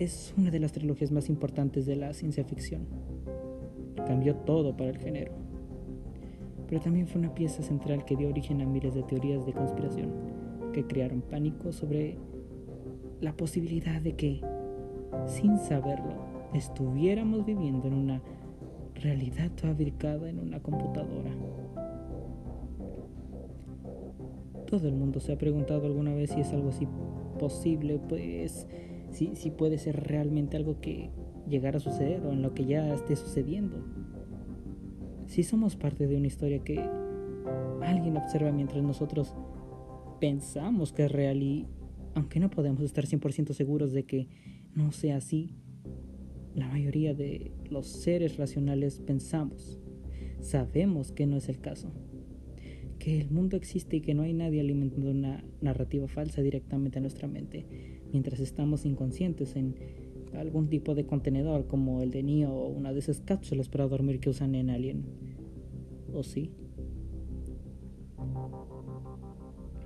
es 0.00 0.34
una 0.36 0.50
de 0.50 0.58
las 0.58 0.72
trilogías 0.72 1.12
más 1.12 1.28
importantes 1.28 1.86
de 1.86 1.94
la 1.94 2.12
ciencia 2.12 2.44
ficción. 2.44 2.88
Cambió 4.08 4.34
todo 4.34 4.76
para 4.76 4.90
el 4.90 4.98
género. 4.98 5.43
Pero 6.74 6.82
también 6.82 7.06
fue 7.06 7.20
una 7.20 7.32
pieza 7.32 7.62
central 7.62 8.04
que 8.04 8.16
dio 8.16 8.28
origen 8.28 8.60
a 8.60 8.66
miles 8.66 8.96
de 8.96 9.04
teorías 9.04 9.46
de 9.46 9.52
conspiración 9.52 10.10
que 10.72 10.84
crearon 10.84 11.20
pánico 11.20 11.70
sobre 11.70 12.18
la 13.20 13.32
posibilidad 13.32 14.02
de 14.02 14.16
que 14.16 14.40
sin 15.28 15.56
saberlo, 15.56 16.26
estuviéramos 16.52 17.46
viviendo 17.46 17.86
en 17.86 17.94
una 17.94 18.22
realidad 18.96 19.52
fabricada 19.54 20.28
en 20.28 20.40
una 20.40 20.58
computadora. 20.58 21.30
Todo 24.66 24.88
el 24.88 24.96
mundo 24.96 25.20
se 25.20 25.32
ha 25.32 25.38
preguntado 25.38 25.86
alguna 25.86 26.12
vez 26.12 26.30
si 26.30 26.40
es 26.40 26.52
algo 26.52 26.70
así 26.70 26.88
posible, 27.38 28.00
pues 28.08 28.66
si, 29.12 29.36
si 29.36 29.52
puede 29.52 29.78
ser 29.78 30.08
realmente 30.08 30.56
algo 30.56 30.80
que 30.80 31.10
llegara 31.48 31.76
a 31.76 31.80
suceder 31.80 32.26
o 32.26 32.32
en 32.32 32.42
lo 32.42 32.52
que 32.52 32.64
ya 32.64 32.92
esté 32.92 33.14
sucediendo. 33.14 33.76
Si 35.26 35.42
somos 35.42 35.76
parte 35.76 36.06
de 36.06 36.16
una 36.16 36.26
historia 36.26 36.62
que 36.62 36.78
alguien 37.82 38.16
observa 38.16 38.52
mientras 38.52 38.82
nosotros 38.82 39.34
pensamos 40.20 40.92
que 40.92 41.04
es 41.04 41.12
real 41.12 41.42
y 41.42 41.66
aunque 42.14 42.40
no 42.40 42.50
podemos 42.50 42.82
estar 42.82 43.06
100% 43.06 43.52
seguros 43.52 43.92
de 43.92 44.04
que 44.04 44.28
no 44.74 44.92
sea 44.92 45.16
así. 45.16 45.50
La 46.54 46.68
mayoría 46.68 47.14
de 47.14 47.52
los 47.68 47.88
seres 47.88 48.36
racionales 48.36 49.00
pensamos, 49.00 49.80
sabemos 50.40 51.10
que 51.10 51.26
no 51.26 51.36
es 51.36 51.48
el 51.48 51.58
caso, 51.58 51.90
que 53.00 53.20
el 53.20 53.30
mundo 53.30 53.56
existe 53.56 53.96
y 53.96 54.00
que 54.00 54.14
no 54.14 54.22
hay 54.22 54.34
nadie 54.34 54.60
alimentando 54.60 55.10
una 55.10 55.44
narrativa 55.60 56.06
falsa 56.06 56.42
directamente 56.42 56.98
a 56.98 57.02
nuestra 57.02 57.26
mente, 57.26 57.66
mientras 58.12 58.38
estamos 58.38 58.86
inconscientes 58.86 59.56
en 59.56 59.74
algún 60.36 60.68
tipo 60.68 60.94
de 60.94 61.06
contenedor 61.06 61.66
como 61.66 62.02
el 62.02 62.10
de 62.10 62.22
Neo 62.22 62.52
o 62.52 62.68
una 62.68 62.92
de 62.92 62.98
esas 62.98 63.20
cápsulas 63.20 63.68
para 63.68 63.86
dormir 63.86 64.20
que 64.20 64.30
usan 64.30 64.54
en 64.54 64.70
Alien. 64.70 65.04
¿O 66.12 66.22
sí? 66.22 66.50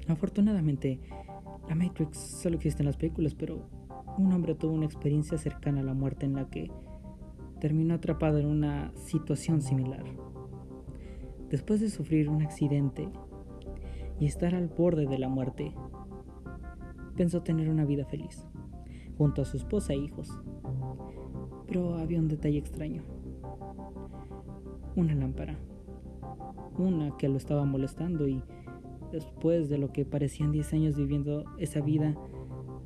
Afortunadamente, 0.08 1.00
la 1.68 1.74
Matrix 1.74 2.18
solo 2.18 2.56
existe 2.56 2.82
en 2.82 2.86
las 2.86 2.96
películas, 2.96 3.34
pero 3.34 3.68
un 4.16 4.32
hombre 4.32 4.54
tuvo 4.54 4.72
una 4.72 4.86
experiencia 4.86 5.36
cercana 5.38 5.80
a 5.80 5.84
la 5.84 5.94
muerte 5.94 6.26
en 6.26 6.34
la 6.34 6.48
que 6.48 6.70
terminó 7.60 7.94
atrapado 7.94 8.38
en 8.38 8.46
una 8.46 8.92
situación 8.94 9.60
similar. 9.60 10.04
Después 11.50 11.80
de 11.80 11.90
sufrir 11.90 12.28
un 12.28 12.42
accidente 12.42 13.08
y 14.18 14.26
estar 14.26 14.54
al 14.54 14.68
borde 14.68 15.06
de 15.06 15.18
la 15.18 15.28
muerte, 15.28 15.74
pensó 17.16 17.42
tener 17.42 17.68
una 17.68 17.84
vida 17.84 18.04
feliz, 18.04 18.46
junto 19.18 19.42
a 19.42 19.44
su 19.44 19.56
esposa 19.56 19.92
e 19.92 19.96
hijos. 19.98 20.38
Pero 21.66 21.98
había 21.98 22.20
un 22.20 22.28
detalle 22.28 22.58
extraño. 22.58 23.02
Una 24.96 25.14
lámpara. 25.14 25.58
Una 26.78 27.16
que 27.18 27.28
lo 27.28 27.36
estaba 27.36 27.64
molestando 27.64 28.28
y 28.28 28.42
después 29.12 29.68
de 29.68 29.78
lo 29.78 29.92
que 29.92 30.04
parecían 30.04 30.52
10 30.52 30.72
años 30.72 30.96
viviendo 30.96 31.44
esa 31.58 31.80
vida, 31.80 32.16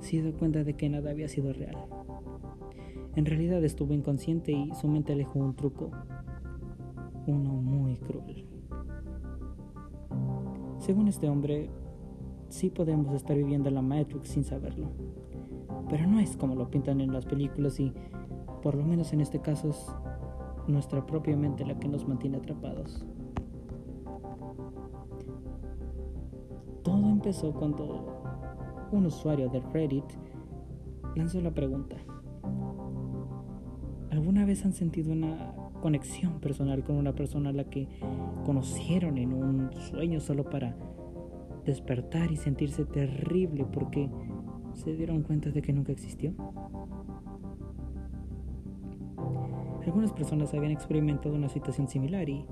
se 0.00 0.22
dio 0.22 0.34
cuenta 0.34 0.64
de 0.64 0.74
que 0.74 0.88
nada 0.88 1.10
había 1.10 1.28
sido 1.28 1.52
real. 1.52 1.76
En 3.14 3.26
realidad 3.26 3.62
estuvo 3.62 3.92
inconsciente 3.92 4.52
y 4.52 4.72
su 4.74 4.88
mente 4.88 5.14
le 5.14 5.26
un 5.34 5.54
truco, 5.54 5.90
uno 7.26 7.52
muy 7.52 7.96
cruel. 7.96 8.46
Según 10.78 11.08
este 11.08 11.28
hombre, 11.28 11.68
sí 12.48 12.70
podemos 12.70 13.14
estar 13.14 13.36
viviendo 13.36 13.70
la 13.70 13.82
Matrix 13.82 14.28
sin 14.28 14.44
saberlo, 14.44 14.90
pero 15.92 16.06
no 16.06 16.18
es 16.20 16.38
como 16.38 16.54
lo 16.54 16.70
pintan 16.70 17.02
en 17.02 17.12
las 17.12 17.26
películas 17.26 17.78
y, 17.78 17.92
por 18.62 18.74
lo 18.74 18.82
menos 18.82 19.12
en 19.12 19.20
este 19.20 19.42
caso, 19.42 19.68
es 19.68 19.94
nuestra 20.66 21.04
propia 21.04 21.36
mente 21.36 21.66
la 21.66 21.78
que 21.78 21.86
nos 21.86 22.08
mantiene 22.08 22.38
atrapados. 22.38 23.04
Todo 26.82 27.10
empezó 27.10 27.52
cuando 27.52 28.88
un 28.90 29.04
usuario 29.04 29.50
de 29.50 29.60
Reddit 29.60 30.06
lanzo 31.14 31.42
la 31.42 31.50
pregunta. 31.50 31.96
¿Alguna 34.10 34.46
vez 34.46 34.64
han 34.64 34.72
sentido 34.72 35.12
una 35.12 35.52
conexión 35.82 36.40
personal 36.40 36.84
con 36.84 36.96
una 36.96 37.14
persona 37.14 37.50
a 37.50 37.52
la 37.52 37.64
que 37.64 37.86
conocieron 38.46 39.18
en 39.18 39.34
un 39.34 39.70
sueño 39.74 40.20
solo 40.20 40.48
para 40.48 40.74
despertar 41.66 42.32
y 42.32 42.38
sentirse 42.38 42.86
terrible 42.86 43.66
porque 43.66 44.08
se 44.74 44.94
dieron 44.94 45.22
cuenta 45.22 45.50
de 45.50 45.62
que 45.62 45.72
nunca 45.72 45.92
existió? 45.92 46.32
Algunas 49.84 50.12
personas 50.12 50.54
habían 50.54 50.72
experimentado 50.72 51.34
una 51.34 51.48
situación 51.48 51.88
similar 51.88 52.28
y 52.28 52.46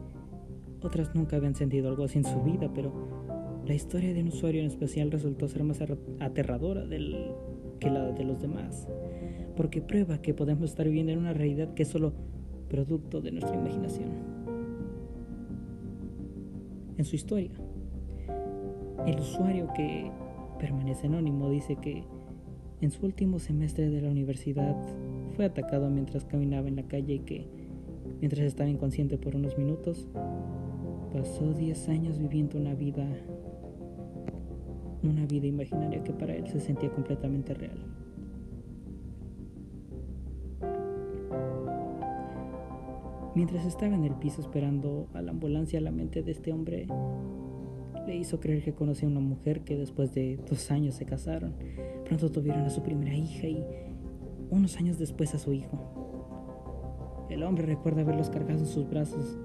otras 0.82 1.14
nunca 1.14 1.36
habían 1.36 1.54
sentido 1.54 1.88
algo 1.88 2.04
así 2.04 2.18
en 2.18 2.24
su 2.24 2.40
vida, 2.42 2.70
pero 2.74 2.92
la 3.66 3.74
historia 3.74 4.12
de 4.12 4.22
un 4.22 4.28
usuario 4.28 4.60
en 4.60 4.66
especial 4.66 5.10
resultó 5.10 5.46
ser 5.48 5.62
más 5.62 5.80
aterradora 6.20 6.84
del, 6.86 7.32
que 7.78 7.90
la 7.90 8.10
de 8.12 8.24
los 8.24 8.40
demás, 8.40 8.88
porque 9.56 9.80
prueba 9.80 10.20
que 10.20 10.34
podemos 10.34 10.70
estar 10.70 10.86
viviendo 10.86 11.12
en 11.12 11.18
una 11.18 11.32
realidad 11.32 11.74
que 11.74 11.84
es 11.84 11.88
solo 11.88 12.12
producto 12.68 13.20
de 13.20 13.32
nuestra 13.32 13.56
imaginación. 13.56 14.10
En 16.96 17.04
su 17.04 17.16
historia, 17.16 17.52
el 19.06 19.18
usuario 19.18 19.68
que 19.74 20.10
permanece 20.60 21.06
anónimo 21.06 21.48
dice 21.48 21.76
que 21.76 22.04
en 22.80 22.90
su 22.90 23.04
último 23.04 23.38
semestre 23.38 23.90
de 23.90 24.00
la 24.00 24.10
universidad 24.10 24.76
fue 25.34 25.46
atacado 25.46 25.90
mientras 25.90 26.24
caminaba 26.24 26.68
en 26.68 26.76
la 26.76 26.82
calle 26.84 27.14
y 27.14 27.18
que, 27.20 27.46
mientras 28.20 28.42
estaba 28.42 28.68
inconsciente 28.68 29.18
por 29.18 29.36
unos 29.36 29.56
minutos, 29.58 30.08
pasó 31.12 31.52
10 31.52 31.88
años 31.88 32.18
viviendo 32.18 32.58
una 32.58 32.74
vida 32.74 33.06
una 35.02 35.24
vida 35.24 35.46
imaginaria 35.46 36.04
que 36.04 36.12
para 36.12 36.34
él 36.34 36.46
se 36.46 36.60
sentía 36.60 36.90
completamente 36.90 37.54
real. 37.54 37.78
Mientras 43.34 43.64
estaba 43.64 43.94
en 43.94 44.04
el 44.04 44.14
piso 44.16 44.42
esperando 44.42 45.08
a 45.14 45.22
la 45.22 45.30
ambulancia, 45.30 45.80
la 45.80 45.90
mente 45.90 46.22
de 46.22 46.32
este 46.32 46.52
hombre 46.52 46.86
le 48.06 48.16
hizo 48.16 48.40
creer 48.40 48.62
que 48.62 48.72
conocía 48.72 49.08
a 49.08 49.10
una 49.10 49.20
mujer 49.20 49.60
que 49.62 49.76
después 49.76 50.14
de 50.14 50.38
dos 50.48 50.70
años 50.70 50.94
se 50.94 51.04
casaron. 51.04 51.54
Pronto 52.04 52.30
tuvieron 52.30 52.62
a 52.62 52.70
su 52.70 52.82
primera 52.82 53.14
hija 53.14 53.46
y 53.46 53.64
unos 54.50 54.76
años 54.76 54.98
después 54.98 55.34
a 55.34 55.38
su 55.38 55.52
hijo. 55.52 57.26
El 57.30 57.42
hombre 57.44 57.64
recuerda 57.64 58.02
haberlos 58.02 58.30
cargado 58.30 58.60
en 58.60 58.66
sus 58.66 58.88
brazos, 58.88 59.38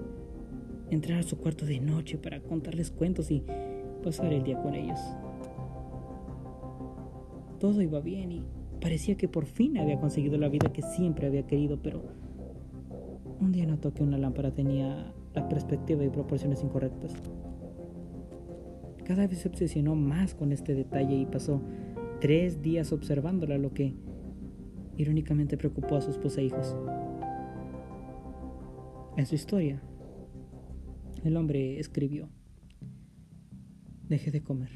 entrar 0.89 1.19
a 1.19 1.23
su 1.23 1.37
cuarto 1.37 1.65
de 1.65 1.79
noche 1.79 2.17
para 2.17 2.41
contarles 2.41 2.89
cuentos 2.89 3.29
y 3.29 3.43
pasar 4.03 4.33
el 4.33 4.43
día 4.43 4.61
con 4.61 4.73
ellos. 4.73 4.99
Todo 7.59 7.81
iba 7.81 7.99
bien 7.99 8.31
y 8.31 8.43
parecía 8.81 9.15
que 9.15 9.27
por 9.27 9.45
fin 9.45 9.77
había 9.77 9.99
conseguido 9.99 10.37
la 10.37 10.49
vida 10.49 10.73
que 10.73 10.81
siempre 10.81 11.27
había 11.27 11.45
querido, 11.45 11.79
pero 11.81 12.03
un 13.39 13.51
día 13.51 13.65
notó 13.65 13.93
que 13.93 14.03
una 14.03 14.17
lámpara 14.17 14.51
tenía 14.51 15.13
la 15.33 15.47
perspectiva 15.47 16.03
y 16.03 16.09
proporciones 16.09 16.63
incorrectas. 16.63 17.13
Cada 19.05 19.27
vez 19.27 19.39
se 19.39 19.47
obsesionó 19.47 19.95
más 19.95 20.33
con 20.33 20.51
este 20.51 20.73
detalle 20.73 21.15
y 21.15 21.25
pasó 21.27 21.61
tres 22.19 22.63
días 22.63 22.91
observándola, 22.91 23.57
lo 23.59 23.71
que 23.71 23.93
irónicamente 24.97 25.57
preocupó 25.57 25.97
a 25.97 26.01
su 26.01 26.09
esposa 26.09 26.41
e 26.41 26.45
hijos. 26.45 26.75
En 29.15 29.25
su 29.27 29.35
historia, 29.35 29.81
el 31.23 31.37
hombre 31.37 31.79
escribió, 31.79 32.29
dejé 34.09 34.31
de 34.31 34.41
comer. 34.41 34.71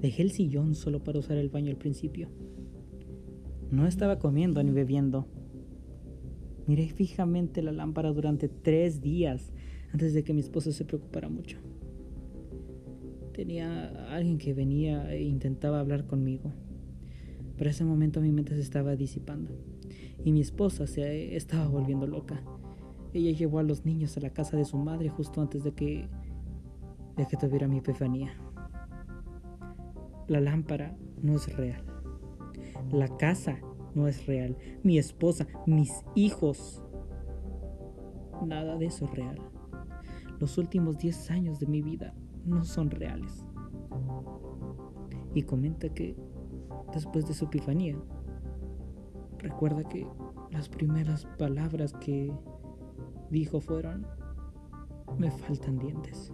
Dejé 0.00 0.22
el 0.22 0.30
sillón 0.30 0.74
solo 0.74 1.02
para 1.02 1.18
usar 1.18 1.36
el 1.36 1.48
baño 1.48 1.70
al 1.70 1.76
principio. 1.76 2.28
No 3.70 3.86
estaba 3.86 4.18
comiendo 4.18 4.62
ni 4.62 4.72
bebiendo. 4.72 5.26
Miré 6.66 6.88
fijamente 6.88 7.62
la 7.62 7.72
lámpara 7.72 8.12
durante 8.12 8.48
tres 8.48 9.00
días 9.00 9.52
antes 9.92 10.14
de 10.14 10.24
que 10.24 10.32
mi 10.32 10.40
esposo 10.40 10.72
se 10.72 10.84
preocupara 10.84 11.28
mucho. 11.28 11.58
Tenía 13.40 13.88
alguien 14.14 14.36
que 14.36 14.52
venía 14.52 15.10
e 15.14 15.22
intentaba 15.22 15.80
hablar 15.80 16.06
conmigo. 16.06 16.52
Pero 17.56 17.70
ese 17.70 17.86
momento 17.86 18.20
mi 18.20 18.32
mente 18.32 18.54
se 18.54 18.60
estaba 18.60 18.96
disipando 18.96 19.50
y 20.22 20.30
mi 20.32 20.42
esposa 20.42 20.86
se 20.86 21.34
estaba 21.34 21.66
volviendo 21.66 22.06
loca. 22.06 22.42
Ella 23.14 23.32
llevó 23.32 23.58
a 23.58 23.62
los 23.62 23.86
niños 23.86 24.14
a 24.18 24.20
la 24.20 24.28
casa 24.28 24.58
de 24.58 24.66
su 24.66 24.76
madre 24.76 25.08
justo 25.08 25.40
antes 25.40 25.64
de 25.64 25.72
que, 25.72 26.06
de 27.16 27.26
que 27.26 27.38
tuviera 27.38 27.66
mi 27.66 27.78
epifanía. 27.78 28.34
La 30.28 30.42
lámpara 30.42 30.94
no 31.22 31.36
es 31.36 31.56
real. 31.56 31.82
La 32.92 33.08
casa 33.16 33.58
no 33.94 34.06
es 34.06 34.26
real. 34.26 34.58
Mi 34.82 34.98
esposa, 34.98 35.46
mis 35.66 35.90
hijos. 36.14 36.84
Nada 38.46 38.76
de 38.76 38.84
eso 38.84 39.06
es 39.06 39.12
real. 39.12 39.38
Los 40.38 40.58
últimos 40.58 40.98
10 40.98 41.30
años 41.30 41.58
de 41.58 41.66
mi 41.68 41.80
vida 41.80 42.12
no 42.44 42.64
son 42.64 42.90
reales. 42.90 43.46
Y 45.34 45.42
comenta 45.42 45.88
que 45.88 46.16
después 46.92 47.26
de 47.26 47.34
su 47.34 47.46
epifanía, 47.46 47.96
recuerda 49.38 49.84
que 49.84 50.06
las 50.50 50.68
primeras 50.68 51.26
palabras 51.38 51.92
que 51.94 52.32
dijo 53.30 53.60
fueron, 53.60 54.06
me 55.18 55.30
faltan 55.30 55.78
dientes. 55.78 56.32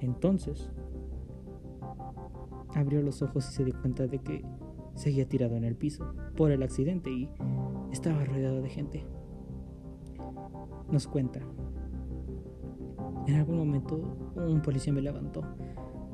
Entonces, 0.00 0.70
Abrió 2.76 3.00
los 3.00 3.22
ojos 3.22 3.48
y 3.48 3.54
se 3.54 3.64
dio 3.64 3.80
cuenta 3.80 4.06
de 4.06 4.18
que 4.18 4.44
seguía 4.94 5.26
tirado 5.26 5.56
en 5.56 5.64
el 5.64 5.76
piso 5.76 6.12
por 6.36 6.50
el 6.50 6.62
accidente 6.62 7.10
y 7.10 7.30
estaba 7.90 8.22
rodeado 8.22 8.60
de 8.60 8.68
gente. 8.68 9.06
Nos 10.90 11.08
cuenta. 11.08 11.40
En 13.26 13.34
algún 13.34 13.58
momento 13.58 14.32
un 14.36 14.62
policía 14.62 14.92
me 14.92 15.02
levantó, 15.02 15.42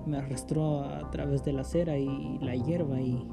me 0.06 0.16
arrastró 0.16 0.82
a 0.82 1.10
través 1.10 1.44
de 1.44 1.52
la 1.52 1.60
acera 1.60 1.98
y 1.98 2.38
la 2.40 2.54
hierba 2.56 3.00
y 3.00 3.26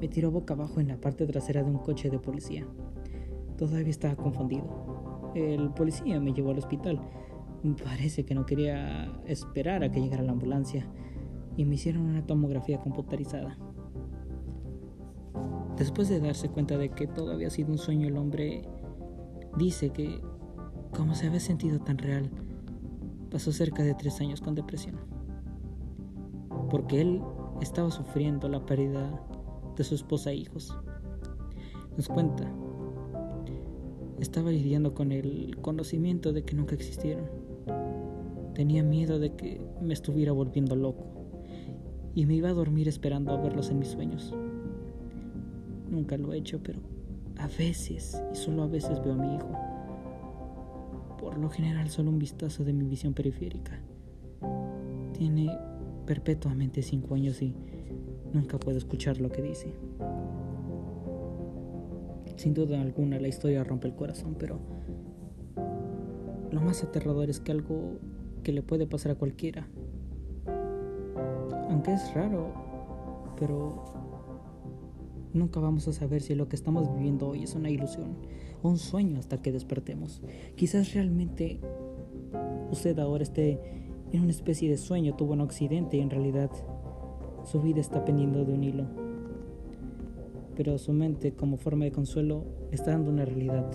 me 0.00 0.08
tiró 0.08 0.30
boca 0.30 0.54
abajo 0.54 0.80
en 0.80 0.88
la 0.88 1.00
parte 1.00 1.26
trasera 1.26 1.62
de 1.62 1.70
un 1.70 1.78
coche 1.78 2.10
de 2.10 2.18
policía. 2.18 2.66
Todavía 3.56 3.90
estaba 3.90 4.16
confundido. 4.16 5.32
El 5.34 5.70
policía 5.70 6.18
me 6.18 6.32
llevó 6.32 6.50
al 6.50 6.58
hospital. 6.58 7.00
Parece 7.84 8.24
que 8.24 8.34
no 8.34 8.46
quería 8.46 9.12
esperar 9.26 9.84
a 9.84 9.92
que 9.92 10.00
llegara 10.00 10.22
la 10.22 10.32
ambulancia 10.32 10.86
y 11.56 11.64
me 11.66 11.74
hicieron 11.74 12.02
una 12.02 12.26
tomografía 12.26 12.80
computarizada. 12.80 13.58
Después 15.76 16.08
de 16.08 16.20
darse 16.20 16.48
cuenta 16.48 16.76
de 16.76 16.90
que 16.90 17.06
todo 17.06 17.32
había 17.32 17.50
sido 17.50 17.70
un 17.70 17.78
sueño, 17.78 18.08
el 18.08 18.16
hombre 18.16 18.62
dice 19.56 19.90
que, 19.90 20.20
como 20.96 21.14
se 21.14 21.26
había 21.26 21.40
sentido 21.40 21.78
tan 21.80 21.98
real, 21.98 22.30
pasó 23.30 23.52
cerca 23.52 23.82
de 23.82 23.94
tres 23.94 24.20
años 24.20 24.40
con 24.40 24.54
depresión. 24.54 24.96
Porque 26.70 27.00
él 27.00 27.22
estaba 27.60 27.90
sufriendo 27.90 28.48
la 28.48 28.64
pérdida 28.64 29.20
de 29.76 29.84
su 29.84 29.94
esposa 29.94 30.30
e 30.30 30.36
hijos. 30.36 30.76
Nos 31.96 32.08
cuenta, 32.08 32.50
estaba 34.18 34.50
lidiando 34.50 34.94
con 34.94 35.12
el 35.12 35.56
conocimiento 35.60 36.32
de 36.32 36.42
que 36.42 36.54
nunca 36.54 36.74
existieron. 36.74 37.24
Tenía 38.54 38.82
miedo 38.82 39.18
de 39.18 39.34
que 39.34 39.60
me 39.80 39.94
estuviera 39.94 40.32
volviendo 40.32 40.76
loco 40.76 41.06
y 42.14 42.26
me 42.26 42.34
iba 42.34 42.50
a 42.50 42.54
dormir 42.54 42.88
esperando 42.88 43.32
a 43.32 43.36
verlos 43.36 43.70
en 43.70 43.78
mis 43.78 43.88
sueños. 43.88 44.34
Nunca 45.88 46.16
lo 46.16 46.32
he 46.32 46.38
hecho, 46.38 46.60
pero 46.62 46.80
a 47.38 47.48
veces, 47.48 48.22
y 48.32 48.36
solo 48.36 48.64
a 48.64 48.66
veces 48.66 49.02
veo 49.02 49.14
a 49.14 49.16
mi 49.16 49.34
hijo. 49.34 49.69
Lo 51.40 51.48
general 51.48 51.88
solo 51.90 52.10
un 52.10 52.18
vistazo 52.18 52.64
de 52.64 52.72
mi 52.72 52.86
visión 52.86 53.14
periférica. 53.14 53.80
Tiene 55.16 55.56
perpetuamente 56.06 56.82
cinco 56.82 57.14
años 57.14 57.40
y 57.42 57.54
nunca 58.32 58.58
puedo 58.58 58.78
escuchar 58.78 59.20
lo 59.20 59.30
que 59.30 59.42
dice. 59.42 59.74
Sin 62.36 62.54
duda 62.54 62.80
alguna 62.80 63.18
la 63.18 63.28
historia 63.28 63.64
rompe 63.64 63.88
el 63.88 63.94
corazón, 63.94 64.36
pero 64.38 64.60
lo 66.50 66.60
más 66.60 66.82
aterrador 66.82 67.30
es 67.30 67.40
que 67.40 67.52
algo 67.52 67.98
que 68.42 68.52
le 68.52 68.62
puede 68.62 68.86
pasar 68.86 69.12
a 69.12 69.14
cualquiera 69.14 69.68
aunque 71.70 71.92
es 71.92 72.12
raro, 72.14 72.52
pero 73.38 73.84
nunca 75.32 75.60
vamos 75.60 75.86
a 75.88 75.92
saber 75.92 76.20
si 76.20 76.34
lo 76.34 76.48
que 76.48 76.56
estamos 76.56 76.92
viviendo 76.94 77.28
hoy 77.28 77.44
es 77.44 77.54
una 77.54 77.70
ilusión 77.70 78.16
un 78.62 78.78
sueño 78.78 79.18
hasta 79.18 79.40
que 79.40 79.52
despertemos. 79.52 80.22
Quizás 80.56 80.94
realmente 80.94 81.60
usted 82.70 82.98
ahora 82.98 83.22
esté 83.22 83.60
en 84.12 84.22
una 84.22 84.30
especie 84.30 84.68
de 84.68 84.76
sueño, 84.76 85.14
tuvo 85.16 85.32
un 85.32 85.40
accidente 85.40 85.96
y 85.96 86.00
en 86.00 86.10
realidad 86.10 86.50
su 87.44 87.60
vida 87.60 87.80
está 87.80 88.04
pendiendo 88.04 88.44
de 88.44 88.52
un 88.52 88.64
hilo. 88.64 88.84
Pero 90.56 90.78
su 90.78 90.92
mente 90.92 91.32
como 91.32 91.56
forma 91.56 91.84
de 91.84 91.92
consuelo 91.92 92.44
está 92.70 92.90
dando 92.90 93.10
una 93.10 93.24
realidad, 93.24 93.70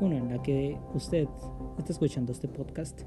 una 0.00 0.16
en 0.16 0.28
la 0.28 0.42
que 0.42 0.76
usted 0.94 1.28
está 1.78 1.92
escuchando 1.92 2.32
este 2.32 2.48
podcast. 2.48 3.02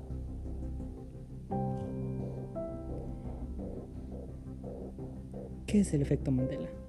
¿Qué 5.66 5.80
es 5.80 5.94
el 5.94 6.02
efecto 6.02 6.32
Mandela? 6.32 6.83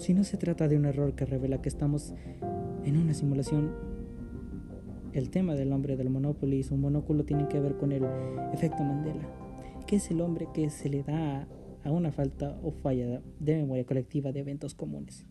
Si 0.00 0.14
no 0.14 0.24
se 0.24 0.38
trata 0.38 0.66
de 0.66 0.78
un 0.78 0.86
error 0.86 1.14
que 1.14 1.26
revela 1.26 1.60
que 1.60 1.68
estamos 1.68 2.14
en 2.86 2.96
una 2.96 3.12
simulación, 3.12 3.70
el 5.12 5.28
tema 5.28 5.54
del 5.54 5.74
hombre 5.74 5.98
del 5.98 6.08
Monopoly 6.08 6.60
y 6.60 6.62
su 6.62 6.74
monóculo 6.78 7.26
tiene 7.26 7.48
que 7.48 7.60
ver 7.60 7.76
con 7.76 7.92
el 7.92 8.04
efecto 8.54 8.82
Mandela, 8.82 9.28
que 9.86 9.96
es 9.96 10.10
el 10.10 10.22
hombre 10.22 10.48
que 10.54 10.70
se 10.70 10.88
le 10.88 11.02
da 11.02 11.46
a 11.84 11.92
una 11.92 12.12
falta 12.12 12.58
o 12.62 12.70
falla 12.70 13.20
de 13.40 13.56
memoria 13.58 13.84
colectiva 13.84 14.32
de 14.32 14.40
eventos 14.40 14.74
comunes. 14.74 15.26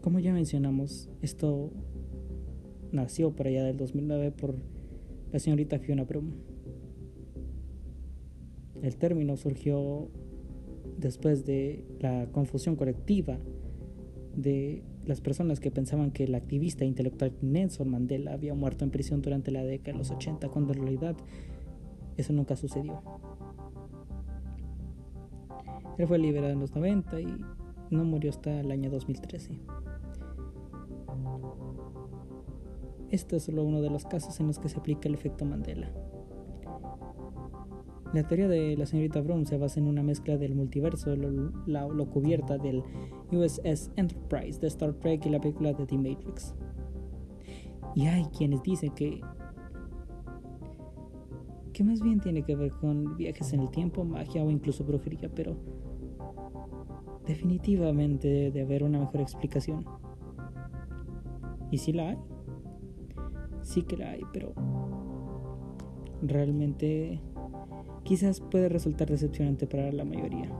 Como 0.00 0.20
ya 0.20 0.32
mencionamos, 0.32 1.10
esto 1.20 1.72
nació 2.92 3.34
por 3.34 3.48
allá 3.48 3.64
del 3.64 3.76
2009 3.76 4.30
por 4.30 4.54
la 5.32 5.40
señorita 5.40 5.80
Fiona 5.80 6.04
Brum. 6.04 6.30
El 8.82 8.96
término 8.96 9.36
surgió 9.36 10.08
después 10.98 11.46
de 11.46 11.84
la 12.00 12.26
confusión 12.32 12.76
colectiva 12.76 13.38
de 14.36 14.82
las 15.06 15.20
personas 15.20 15.58
que 15.58 15.70
pensaban 15.70 16.10
que 16.10 16.24
el 16.24 16.34
activista 16.34 16.84
intelectual 16.84 17.32
Nelson 17.40 17.88
Mandela 17.88 18.32
había 18.34 18.54
muerto 18.54 18.84
en 18.84 18.90
prisión 18.90 19.22
durante 19.22 19.50
la 19.50 19.64
década 19.64 19.92
de 19.92 19.98
los 19.98 20.10
80, 20.10 20.48
cuando 20.48 20.74
en 20.74 20.80
realidad 20.80 21.16
eso 22.16 22.32
nunca 22.32 22.56
sucedió. 22.56 23.00
Él 25.96 26.06
fue 26.06 26.18
liberado 26.18 26.52
en 26.52 26.60
los 26.60 26.74
90 26.74 27.20
y 27.20 27.26
no 27.90 28.04
murió 28.04 28.30
hasta 28.30 28.60
el 28.60 28.70
año 28.70 28.90
2013. 28.90 29.58
Este 33.10 33.36
es 33.36 33.44
solo 33.44 33.64
uno 33.64 33.80
de 33.80 33.90
los 33.90 34.04
casos 34.04 34.38
en 34.38 34.48
los 34.48 34.58
que 34.58 34.68
se 34.68 34.78
aplica 34.78 35.08
el 35.08 35.14
efecto 35.14 35.44
Mandela. 35.44 35.90
La 38.14 38.26
teoría 38.26 38.48
de 38.48 38.76
la 38.76 38.86
señorita 38.86 39.20
Brown 39.20 39.44
se 39.44 39.58
basa 39.58 39.80
en 39.80 39.86
una 39.86 40.02
mezcla 40.02 40.38
del 40.38 40.54
multiverso, 40.54 41.14
la, 41.66 41.86
lo 41.86 42.06
cubierta 42.10 42.56
del 42.56 42.82
USS 43.30 43.90
Enterprise 43.96 44.58
de 44.60 44.66
Star 44.68 44.94
Trek 44.94 45.26
y 45.26 45.30
la 45.30 45.40
película 45.40 45.74
de 45.74 45.84
The 45.84 45.98
Matrix. 45.98 46.54
Y 47.94 48.06
hay 48.06 48.24
quienes 48.36 48.62
dicen 48.62 48.94
que 48.94 49.20
que 51.78 51.84
más 51.84 52.00
bien 52.00 52.18
tiene 52.18 52.42
que 52.42 52.56
ver 52.56 52.72
con 52.72 53.16
viajes 53.16 53.52
en 53.52 53.60
el 53.60 53.70
tiempo, 53.70 54.04
magia 54.04 54.42
o 54.42 54.50
incluso 54.50 54.82
brujería, 54.82 55.30
pero 55.32 55.56
definitivamente 57.24 58.26
debe 58.26 58.62
haber 58.62 58.82
una 58.82 58.98
mejor 58.98 59.20
explicación. 59.20 59.84
Y 61.70 61.78
si 61.78 61.92
la 61.92 62.08
hay, 62.08 62.18
sí 63.62 63.82
que 63.82 63.96
la 63.96 64.10
hay, 64.10 64.22
pero 64.32 64.54
realmente 66.20 67.20
quizás 68.04 68.40
puede 68.40 68.68
resultar 68.68 69.08
decepcionante 69.08 69.66
para 69.66 69.92
la 69.92 70.04
mayoría. 70.04 70.50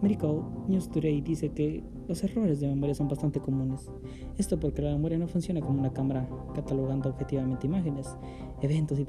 Medical 0.00 0.42
News 0.68 0.88
Today 0.88 1.20
dice 1.20 1.50
que 1.50 1.82
los 2.06 2.22
errores 2.22 2.60
de 2.60 2.68
memoria 2.68 2.94
son 2.94 3.08
bastante 3.08 3.40
comunes. 3.40 3.90
Esto 4.36 4.58
porque 4.60 4.80
la 4.80 4.92
memoria 4.92 5.18
no 5.18 5.26
funciona 5.26 5.60
como 5.60 5.80
una 5.80 5.92
cámara 5.92 6.28
catalogando 6.54 7.08
objetivamente 7.08 7.66
imágenes, 7.66 8.16
eventos 8.62 8.98
y 9.00 9.06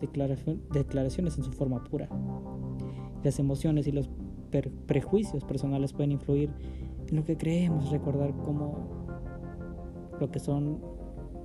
declaraciones 0.74 1.38
en 1.38 1.44
su 1.44 1.52
forma 1.52 1.84
pura. 1.84 2.10
Las 3.24 3.38
emociones 3.38 3.86
y 3.88 3.92
los 3.92 4.10
prejuicios 4.88 5.44
personales 5.44 5.94
pueden 5.94 6.14
influir 6.14 6.50
lo 7.12 7.24
que 7.24 7.38
creemos 7.38 7.92
recordar 7.92 8.34
como 8.38 8.88
lo 10.20 10.32
que 10.32 10.40
son 10.40 10.80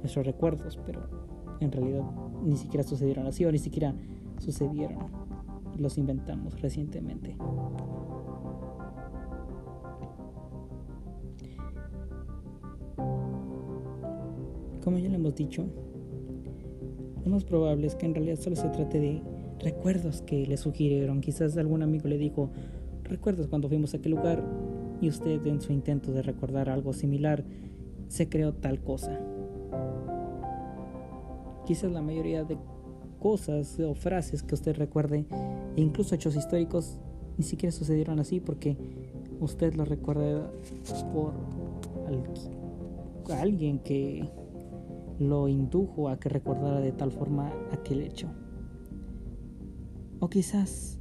nuestros 0.01 0.27
recuerdos, 0.27 0.79
pero 0.87 1.24
en 1.61 1.73
realidad 1.73 2.03
ni 2.45 2.57
siquiera 2.57 2.85
sucedieron 2.85 3.27
así 3.27 3.45
o 3.45 3.53
ni 3.53 3.59
siquiera 3.59 3.95
sucedieron. 4.39 4.99
Los 5.79 5.99
inventamos 5.99 6.61
recientemente. 6.61 7.37
Como 14.83 14.99
ya 14.99 15.09
lo 15.09 15.15
hemos 15.15 15.35
dicho, 15.35 15.65
lo 17.25 17.31
más 17.31 17.45
probable 17.45 17.87
es 17.87 17.95
que 17.95 18.07
en 18.07 18.15
realidad 18.15 18.39
solo 18.39 18.55
se 18.55 18.69
trate 18.69 19.01
de 19.01 19.23
recuerdos 19.59 20.21
que 20.23 20.47
le 20.47 20.57
sugirieron. 20.59 21.21
Quizás 21.23 21.57
algún 21.57 21.83
amigo 21.83 22.07
le 22.07 22.19
dijo, 22.19 22.51
recuerdas 23.03 23.47
cuando 23.47 23.69
fuimos 23.69 23.95
a 23.95 23.97
aquel 23.97 24.13
lugar 24.13 24.45
y 25.01 25.09
usted 25.09 25.45
en 25.47 25.61
su 25.61 25.73
intento 25.73 26.13
de 26.13 26.23
recordar 26.23 26.69
algo 26.69 26.93
similar 26.93 27.45
se 28.09 28.29
creó 28.29 28.53
tal 28.53 28.81
cosa. 28.81 29.19
Quizás 31.67 31.91
la 31.91 32.03
mayoría 32.03 32.45
de 32.45 32.59
cosas 33.19 33.81
o 33.81 33.95
frases 33.95 34.43
que 34.43 34.55
usted 34.55 34.77
recuerde, 34.77 35.25
e 35.77 35.81
incluso 35.81 36.15
hechos 36.15 36.37
históricos, 36.37 36.99
ni 37.39 37.45
siquiera 37.45 37.73
sucedieron 37.73 38.21
así 38.21 38.39
porque 38.39 38.77
usted 39.41 39.75
lo 39.75 39.85
recuerda 39.85 40.51
por 41.13 41.33
alguien 43.35 43.79
que 43.79 44.29
lo 45.19 45.49
indujo 45.49 46.11
a 46.11 46.19
que 46.19 46.29
recordara 46.29 46.81
de 46.81 46.93
tal 46.93 47.11
forma 47.11 47.51
aquel 47.73 48.03
hecho. 48.03 48.29
O 50.21 50.29
quizás, 50.29 50.99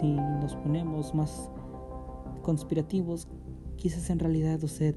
si 0.00 0.12
nos 0.14 0.56
ponemos 0.56 1.14
más 1.14 1.48
conspirativos, 2.42 3.28
quizás 3.76 4.10
en 4.10 4.18
realidad 4.18 4.62
usted 4.64 4.96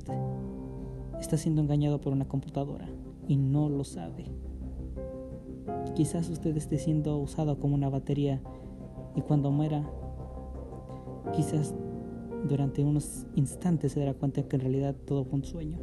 está 1.20 1.38
siendo 1.38 1.62
engañado 1.62 2.02
por 2.02 2.12
una 2.12 2.28
computadora 2.28 2.90
y 3.30 3.38
no 3.38 3.70
lo 3.70 3.86
sabe. 3.86 4.26
Quizás 5.96 6.30
usted 6.30 6.58
esté 6.58 6.78
siendo 6.78 7.18
usado 7.18 7.58
como 7.60 7.76
una 7.76 7.88
batería 7.88 8.42
y 9.16 9.22
cuando 9.22 9.52
muera, 9.52 9.90
quizás 11.34 11.74
durante 12.50 12.84
unos 12.84 13.26
instantes 13.36 13.94
se 13.94 14.02
dará 14.02 14.14
cuenta 14.14 14.44
que 14.44 14.58
en 14.58 14.62
realidad 14.64 14.94
todo 15.06 15.24
fue 15.24 15.40
un 15.40 15.46
sueño. 15.46 15.80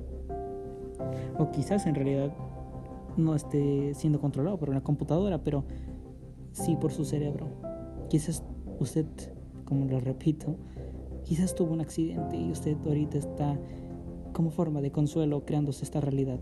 O 1.38 1.50
quizás 1.50 1.86
en 1.86 1.94
realidad 1.94 2.36
no 3.16 3.34
esté 3.34 3.94
siendo 3.94 4.20
controlado 4.20 4.58
por 4.58 4.68
una 4.68 4.82
computadora, 4.82 5.42
pero 5.42 5.64
sí 6.52 6.76
por 6.76 6.92
su 6.92 7.06
cerebro. 7.06 7.46
Quizás 8.10 8.42
usted, 8.78 9.06
como 9.64 9.86
lo 9.86 10.00
repito, 10.00 10.56
Quizás 11.26 11.56
tuvo 11.56 11.72
un 11.72 11.80
accidente 11.80 12.36
y 12.36 12.52
usted 12.52 12.76
ahorita 12.86 13.18
está 13.18 13.58
como 14.32 14.50
forma 14.50 14.80
de 14.80 14.92
consuelo 14.92 15.44
creándose 15.44 15.82
esta 15.82 16.00
realidad. 16.00 16.38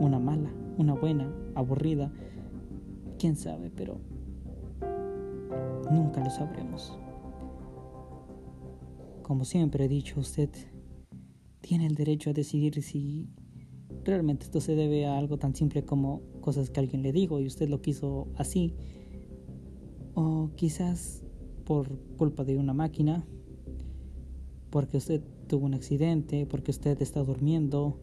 Una 0.00 0.18
mala, 0.18 0.52
una 0.76 0.94
buena, 0.94 1.32
aburrida, 1.54 2.12
quién 3.18 3.36
sabe, 3.36 3.70
pero 3.70 4.00
nunca 5.90 6.22
lo 6.22 6.30
sabremos. 6.30 6.98
Como 9.22 9.44
siempre 9.44 9.86
he 9.86 9.88
dicho, 9.88 10.20
usted 10.20 10.50
tiene 11.60 11.86
el 11.86 11.94
derecho 11.94 12.30
a 12.30 12.32
decidir 12.32 12.82
si 12.82 13.28
realmente 14.04 14.44
esto 14.44 14.60
se 14.60 14.74
debe 14.74 15.06
a 15.06 15.16
algo 15.16 15.38
tan 15.38 15.54
simple 15.54 15.82
como 15.84 16.20
cosas 16.40 16.68
que 16.70 16.80
alguien 16.80 17.02
le 17.02 17.12
dijo 17.12 17.40
y 17.40 17.46
usted 17.46 17.68
lo 17.68 17.80
quiso 17.80 18.28
así. 18.36 18.74
O 20.14 20.50
quizás 20.56 21.22
por 21.64 21.98
culpa 22.16 22.44
de 22.44 22.58
una 22.58 22.74
máquina 22.74 23.26
porque 24.70 24.96
usted 24.96 25.22
tuvo 25.46 25.66
un 25.66 25.74
accidente, 25.74 26.46
porque 26.46 26.70
usted 26.70 27.00
está 27.00 27.22
durmiendo 27.22 27.98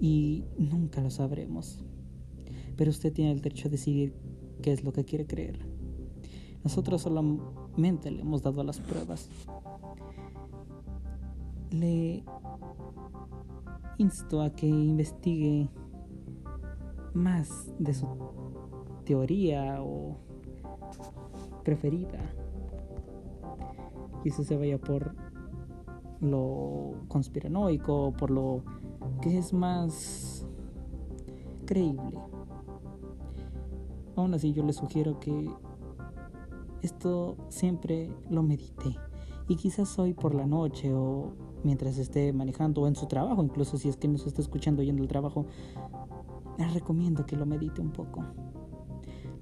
y 0.00 0.44
nunca 0.58 1.00
lo 1.00 1.10
sabremos. 1.10 1.84
Pero 2.76 2.90
usted 2.90 3.12
tiene 3.12 3.32
el 3.32 3.40
derecho 3.40 3.68
a 3.68 3.70
decidir 3.70 4.14
qué 4.62 4.72
es 4.72 4.82
lo 4.82 4.92
que 4.92 5.04
quiere 5.04 5.26
creer. 5.26 5.58
Nosotros 6.64 7.02
solamente 7.02 8.10
le 8.10 8.22
hemos 8.22 8.42
dado 8.42 8.64
las 8.64 8.80
pruebas. 8.80 9.28
Le 11.70 12.24
insto 13.98 14.42
a 14.42 14.50
que 14.50 14.66
investigue 14.66 15.68
más 17.12 17.70
de 17.78 17.94
su 17.94 18.06
teoría 19.04 19.82
o 19.82 20.16
preferida 21.64 22.18
quizás 24.22 24.46
se 24.46 24.56
vaya 24.56 24.78
por 24.78 25.14
lo 26.20 26.94
conspiranoico, 27.08 28.12
por 28.12 28.30
lo 28.30 28.62
que 29.20 29.38
es 29.38 29.52
más 29.52 30.46
creíble. 31.66 32.18
Aún 34.16 34.34
así 34.34 34.52
yo 34.52 34.64
le 34.64 34.72
sugiero 34.72 35.20
que 35.20 35.50
esto 36.82 37.36
siempre 37.48 38.10
lo 38.28 38.42
medite 38.42 38.96
y 39.48 39.56
quizás 39.56 39.98
hoy 39.98 40.14
por 40.14 40.34
la 40.34 40.46
noche 40.46 40.94
o 40.94 41.32
mientras 41.64 41.98
esté 41.98 42.32
manejando 42.32 42.82
o 42.82 42.86
en 42.86 42.96
su 42.96 43.06
trabajo, 43.06 43.42
incluso 43.42 43.76
si 43.76 43.88
es 43.88 43.96
que 43.96 44.08
nos 44.08 44.26
está 44.26 44.40
escuchando 44.40 44.82
yendo 44.82 45.02
al 45.02 45.08
trabajo, 45.08 45.46
le 46.58 46.68
recomiendo 46.68 47.26
que 47.26 47.36
lo 47.36 47.46
medite 47.46 47.80
un 47.80 47.90
poco. 47.90 48.24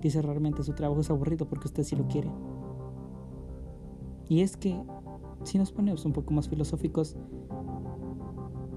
Quizás 0.01 0.25
realmente 0.25 0.62
su 0.62 0.73
trabajo 0.73 1.01
es 1.01 1.11
aburrido 1.11 1.49
porque 1.49 1.66
usted 1.66 1.83
sí 1.83 1.97
lo 1.97 2.07
quiere. 2.07 2.31
Y 4.29 4.40
es 4.40 4.57
que 4.57 4.81
si 5.44 5.59
nos 5.59 5.73
ponemos 5.73 6.05
un 6.05 6.12
poco 6.12 6.33
más 6.33 6.49
filosóficos 6.49 7.16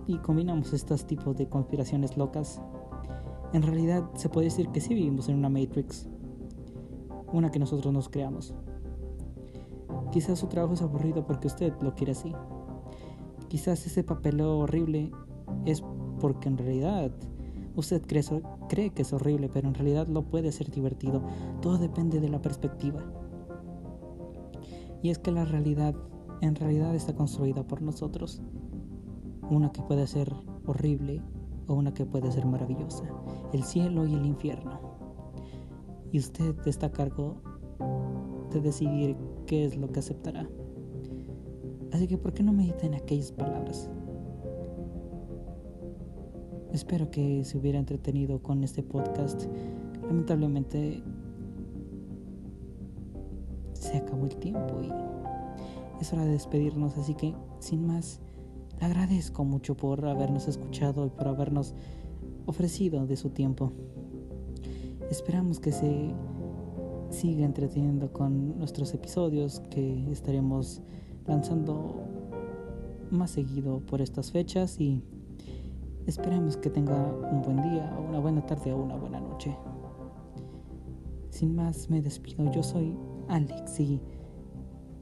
y 0.08 0.18
combinamos 0.18 0.74
estos 0.74 1.06
tipos 1.06 1.38
de 1.38 1.48
conspiraciones 1.48 2.18
locas, 2.18 2.62
En 3.54 3.64
realidad 3.64 4.10
se 4.16 4.30
puede 4.30 4.46
decir 4.46 4.70
que 4.70 4.80
sí 4.80 4.94
vivimos 4.94 5.28
en 5.28 5.36
una 5.36 5.50
Matrix, 5.50 6.08
una 7.34 7.52
que 7.52 7.60
nosotros 7.60 7.94
nos 7.94 8.08
creamos. 8.08 8.54
Quizás 10.14 10.40
su 10.40 10.48
trabajo 10.48 10.74
es 10.74 10.82
aburrido 10.82 11.26
porque 11.26 11.48
usted 11.48 11.74
lo 11.82 11.94
quiere 11.94 12.14
así. 12.14 12.34
Quizás 13.50 13.86
ese 13.86 14.06
papel 14.06 14.40
horrible 14.40 15.12
es 15.66 15.84
porque 16.22 16.48
en 16.48 16.58
realidad 16.58 17.12
usted 17.76 18.02
cree, 18.08 18.24
cree 18.70 18.92
que 18.92 19.02
es 19.02 19.12
horrible, 19.12 19.50
pero 19.50 19.68
en 19.68 19.74
realidad 19.74 20.08
lo 20.08 20.24
puede 20.24 20.54
ser 20.54 20.72
divertido. 20.72 21.22
Todo 21.62 21.78
depende 21.78 22.22
de 22.22 22.30
la 22.30 22.42
perspectiva. 22.42 23.04
Y 25.02 25.10
es 25.10 25.20
que 25.20 25.32
la 25.32 25.44
realidad 25.44 25.94
en 26.42 26.56
realidad 26.56 26.96
está 26.96 27.14
construida 27.14 27.64
por 27.64 27.82
nosotros. 27.82 28.42
Una 29.52 29.70
que 29.74 29.82
puede 29.82 30.08
ser 30.08 30.34
horrible 30.66 31.22
o 31.68 31.74
una 31.74 31.94
que 31.94 32.06
puede 32.06 32.32
ser 32.32 32.46
maravillosa. 32.46 33.04
El 33.52 33.64
cielo 33.64 34.08
y 34.08 34.14
el 34.14 34.26
infierno. 34.26 34.80
Y 36.10 36.20
usted 36.20 36.56
está 36.66 36.86
a 36.86 36.92
cargo 36.92 37.36
de 38.54 38.62
decidir 38.62 39.18
qué 39.46 39.66
es 39.66 39.76
lo 39.76 39.90
que 39.90 40.00
aceptará. 40.00 40.48
Así 41.92 42.08
que, 42.08 42.18
¿por 42.18 42.34
qué 42.34 42.44
no 42.44 42.54
medita 42.54 42.86
en 42.86 42.96
aquellas 42.96 43.34
palabras? 43.34 43.90
Espero 46.72 47.12
que 47.12 47.44
se 47.44 47.58
hubiera 47.58 47.78
entretenido 47.78 48.42
con 48.42 48.64
este 48.64 48.84
podcast. 48.84 49.48
Lamentablemente 50.02 51.04
se 53.74 53.98
acabó 53.98 54.28
el 54.28 54.38
tiempo 54.38 54.82
y 54.82 54.90
es 56.02 56.14
hora 56.14 56.24
de 56.24 56.32
despedirnos, 56.32 56.98
así 56.98 57.14
que 57.16 57.36
sin 57.60 57.86
más, 57.86 58.22
agradezco 58.82 59.46
mucho 59.46 59.78
por 59.78 60.06
habernos 60.06 60.48
escuchado 60.48 61.06
y 61.06 61.10
por 61.10 61.28
habernos 61.28 61.76
ofrecido 62.48 63.06
de 63.06 63.16
su 63.16 63.30
tiempo. 63.30 63.72
Esperamos 65.10 65.60
que 65.60 65.72
se 65.72 66.14
siga 67.12 67.46
entreteniendo 67.46 68.12
con 68.12 68.58
nuestros 68.58 68.94
episodios 68.94 69.60
que 69.70 70.12
estaremos 70.12 70.82
lanzando 71.28 72.02
más 73.12 73.32
seguido 73.32 73.82
por 73.82 74.02
estas 74.02 74.32
fechas 74.32 74.80
y 74.80 75.04
esperemos 76.08 76.58
que 76.58 76.70
tenga 76.70 77.14
un 77.32 77.42
buen 77.44 77.62
día, 77.62 77.96
una 78.10 78.20
buena 78.20 78.46
tarde 78.46 78.72
o 78.74 78.82
una 78.82 78.96
buena 78.96 79.20
noche. 79.20 79.56
Sin 81.30 81.56
más, 81.56 81.90
me 81.90 82.02
despido. 82.02 82.52
Yo 82.52 82.64
soy 82.64 82.98
Alex 83.28 83.80
y 83.80 84.02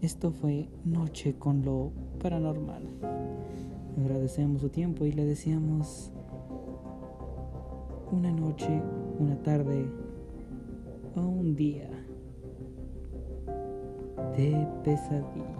esto 0.01 0.31
fue 0.31 0.69
Noche 0.83 1.37
con 1.37 1.63
lo 1.63 1.91
Paranormal. 2.21 2.83
Agradecemos 3.97 4.61
su 4.61 4.69
tiempo 4.69 5.05
y 5.05 5.11
le 5.11 5.25
deseamos 5.25 6.11
una 8.11 8.31
noche, 8.31 8.81
una 9.19 9.37
tarde 9.43 9.85
o 11.15 11.21
un 11.21 11.55
día 11.55 11.89
de 14.35 14.67
pesadilla. 14.83 15.58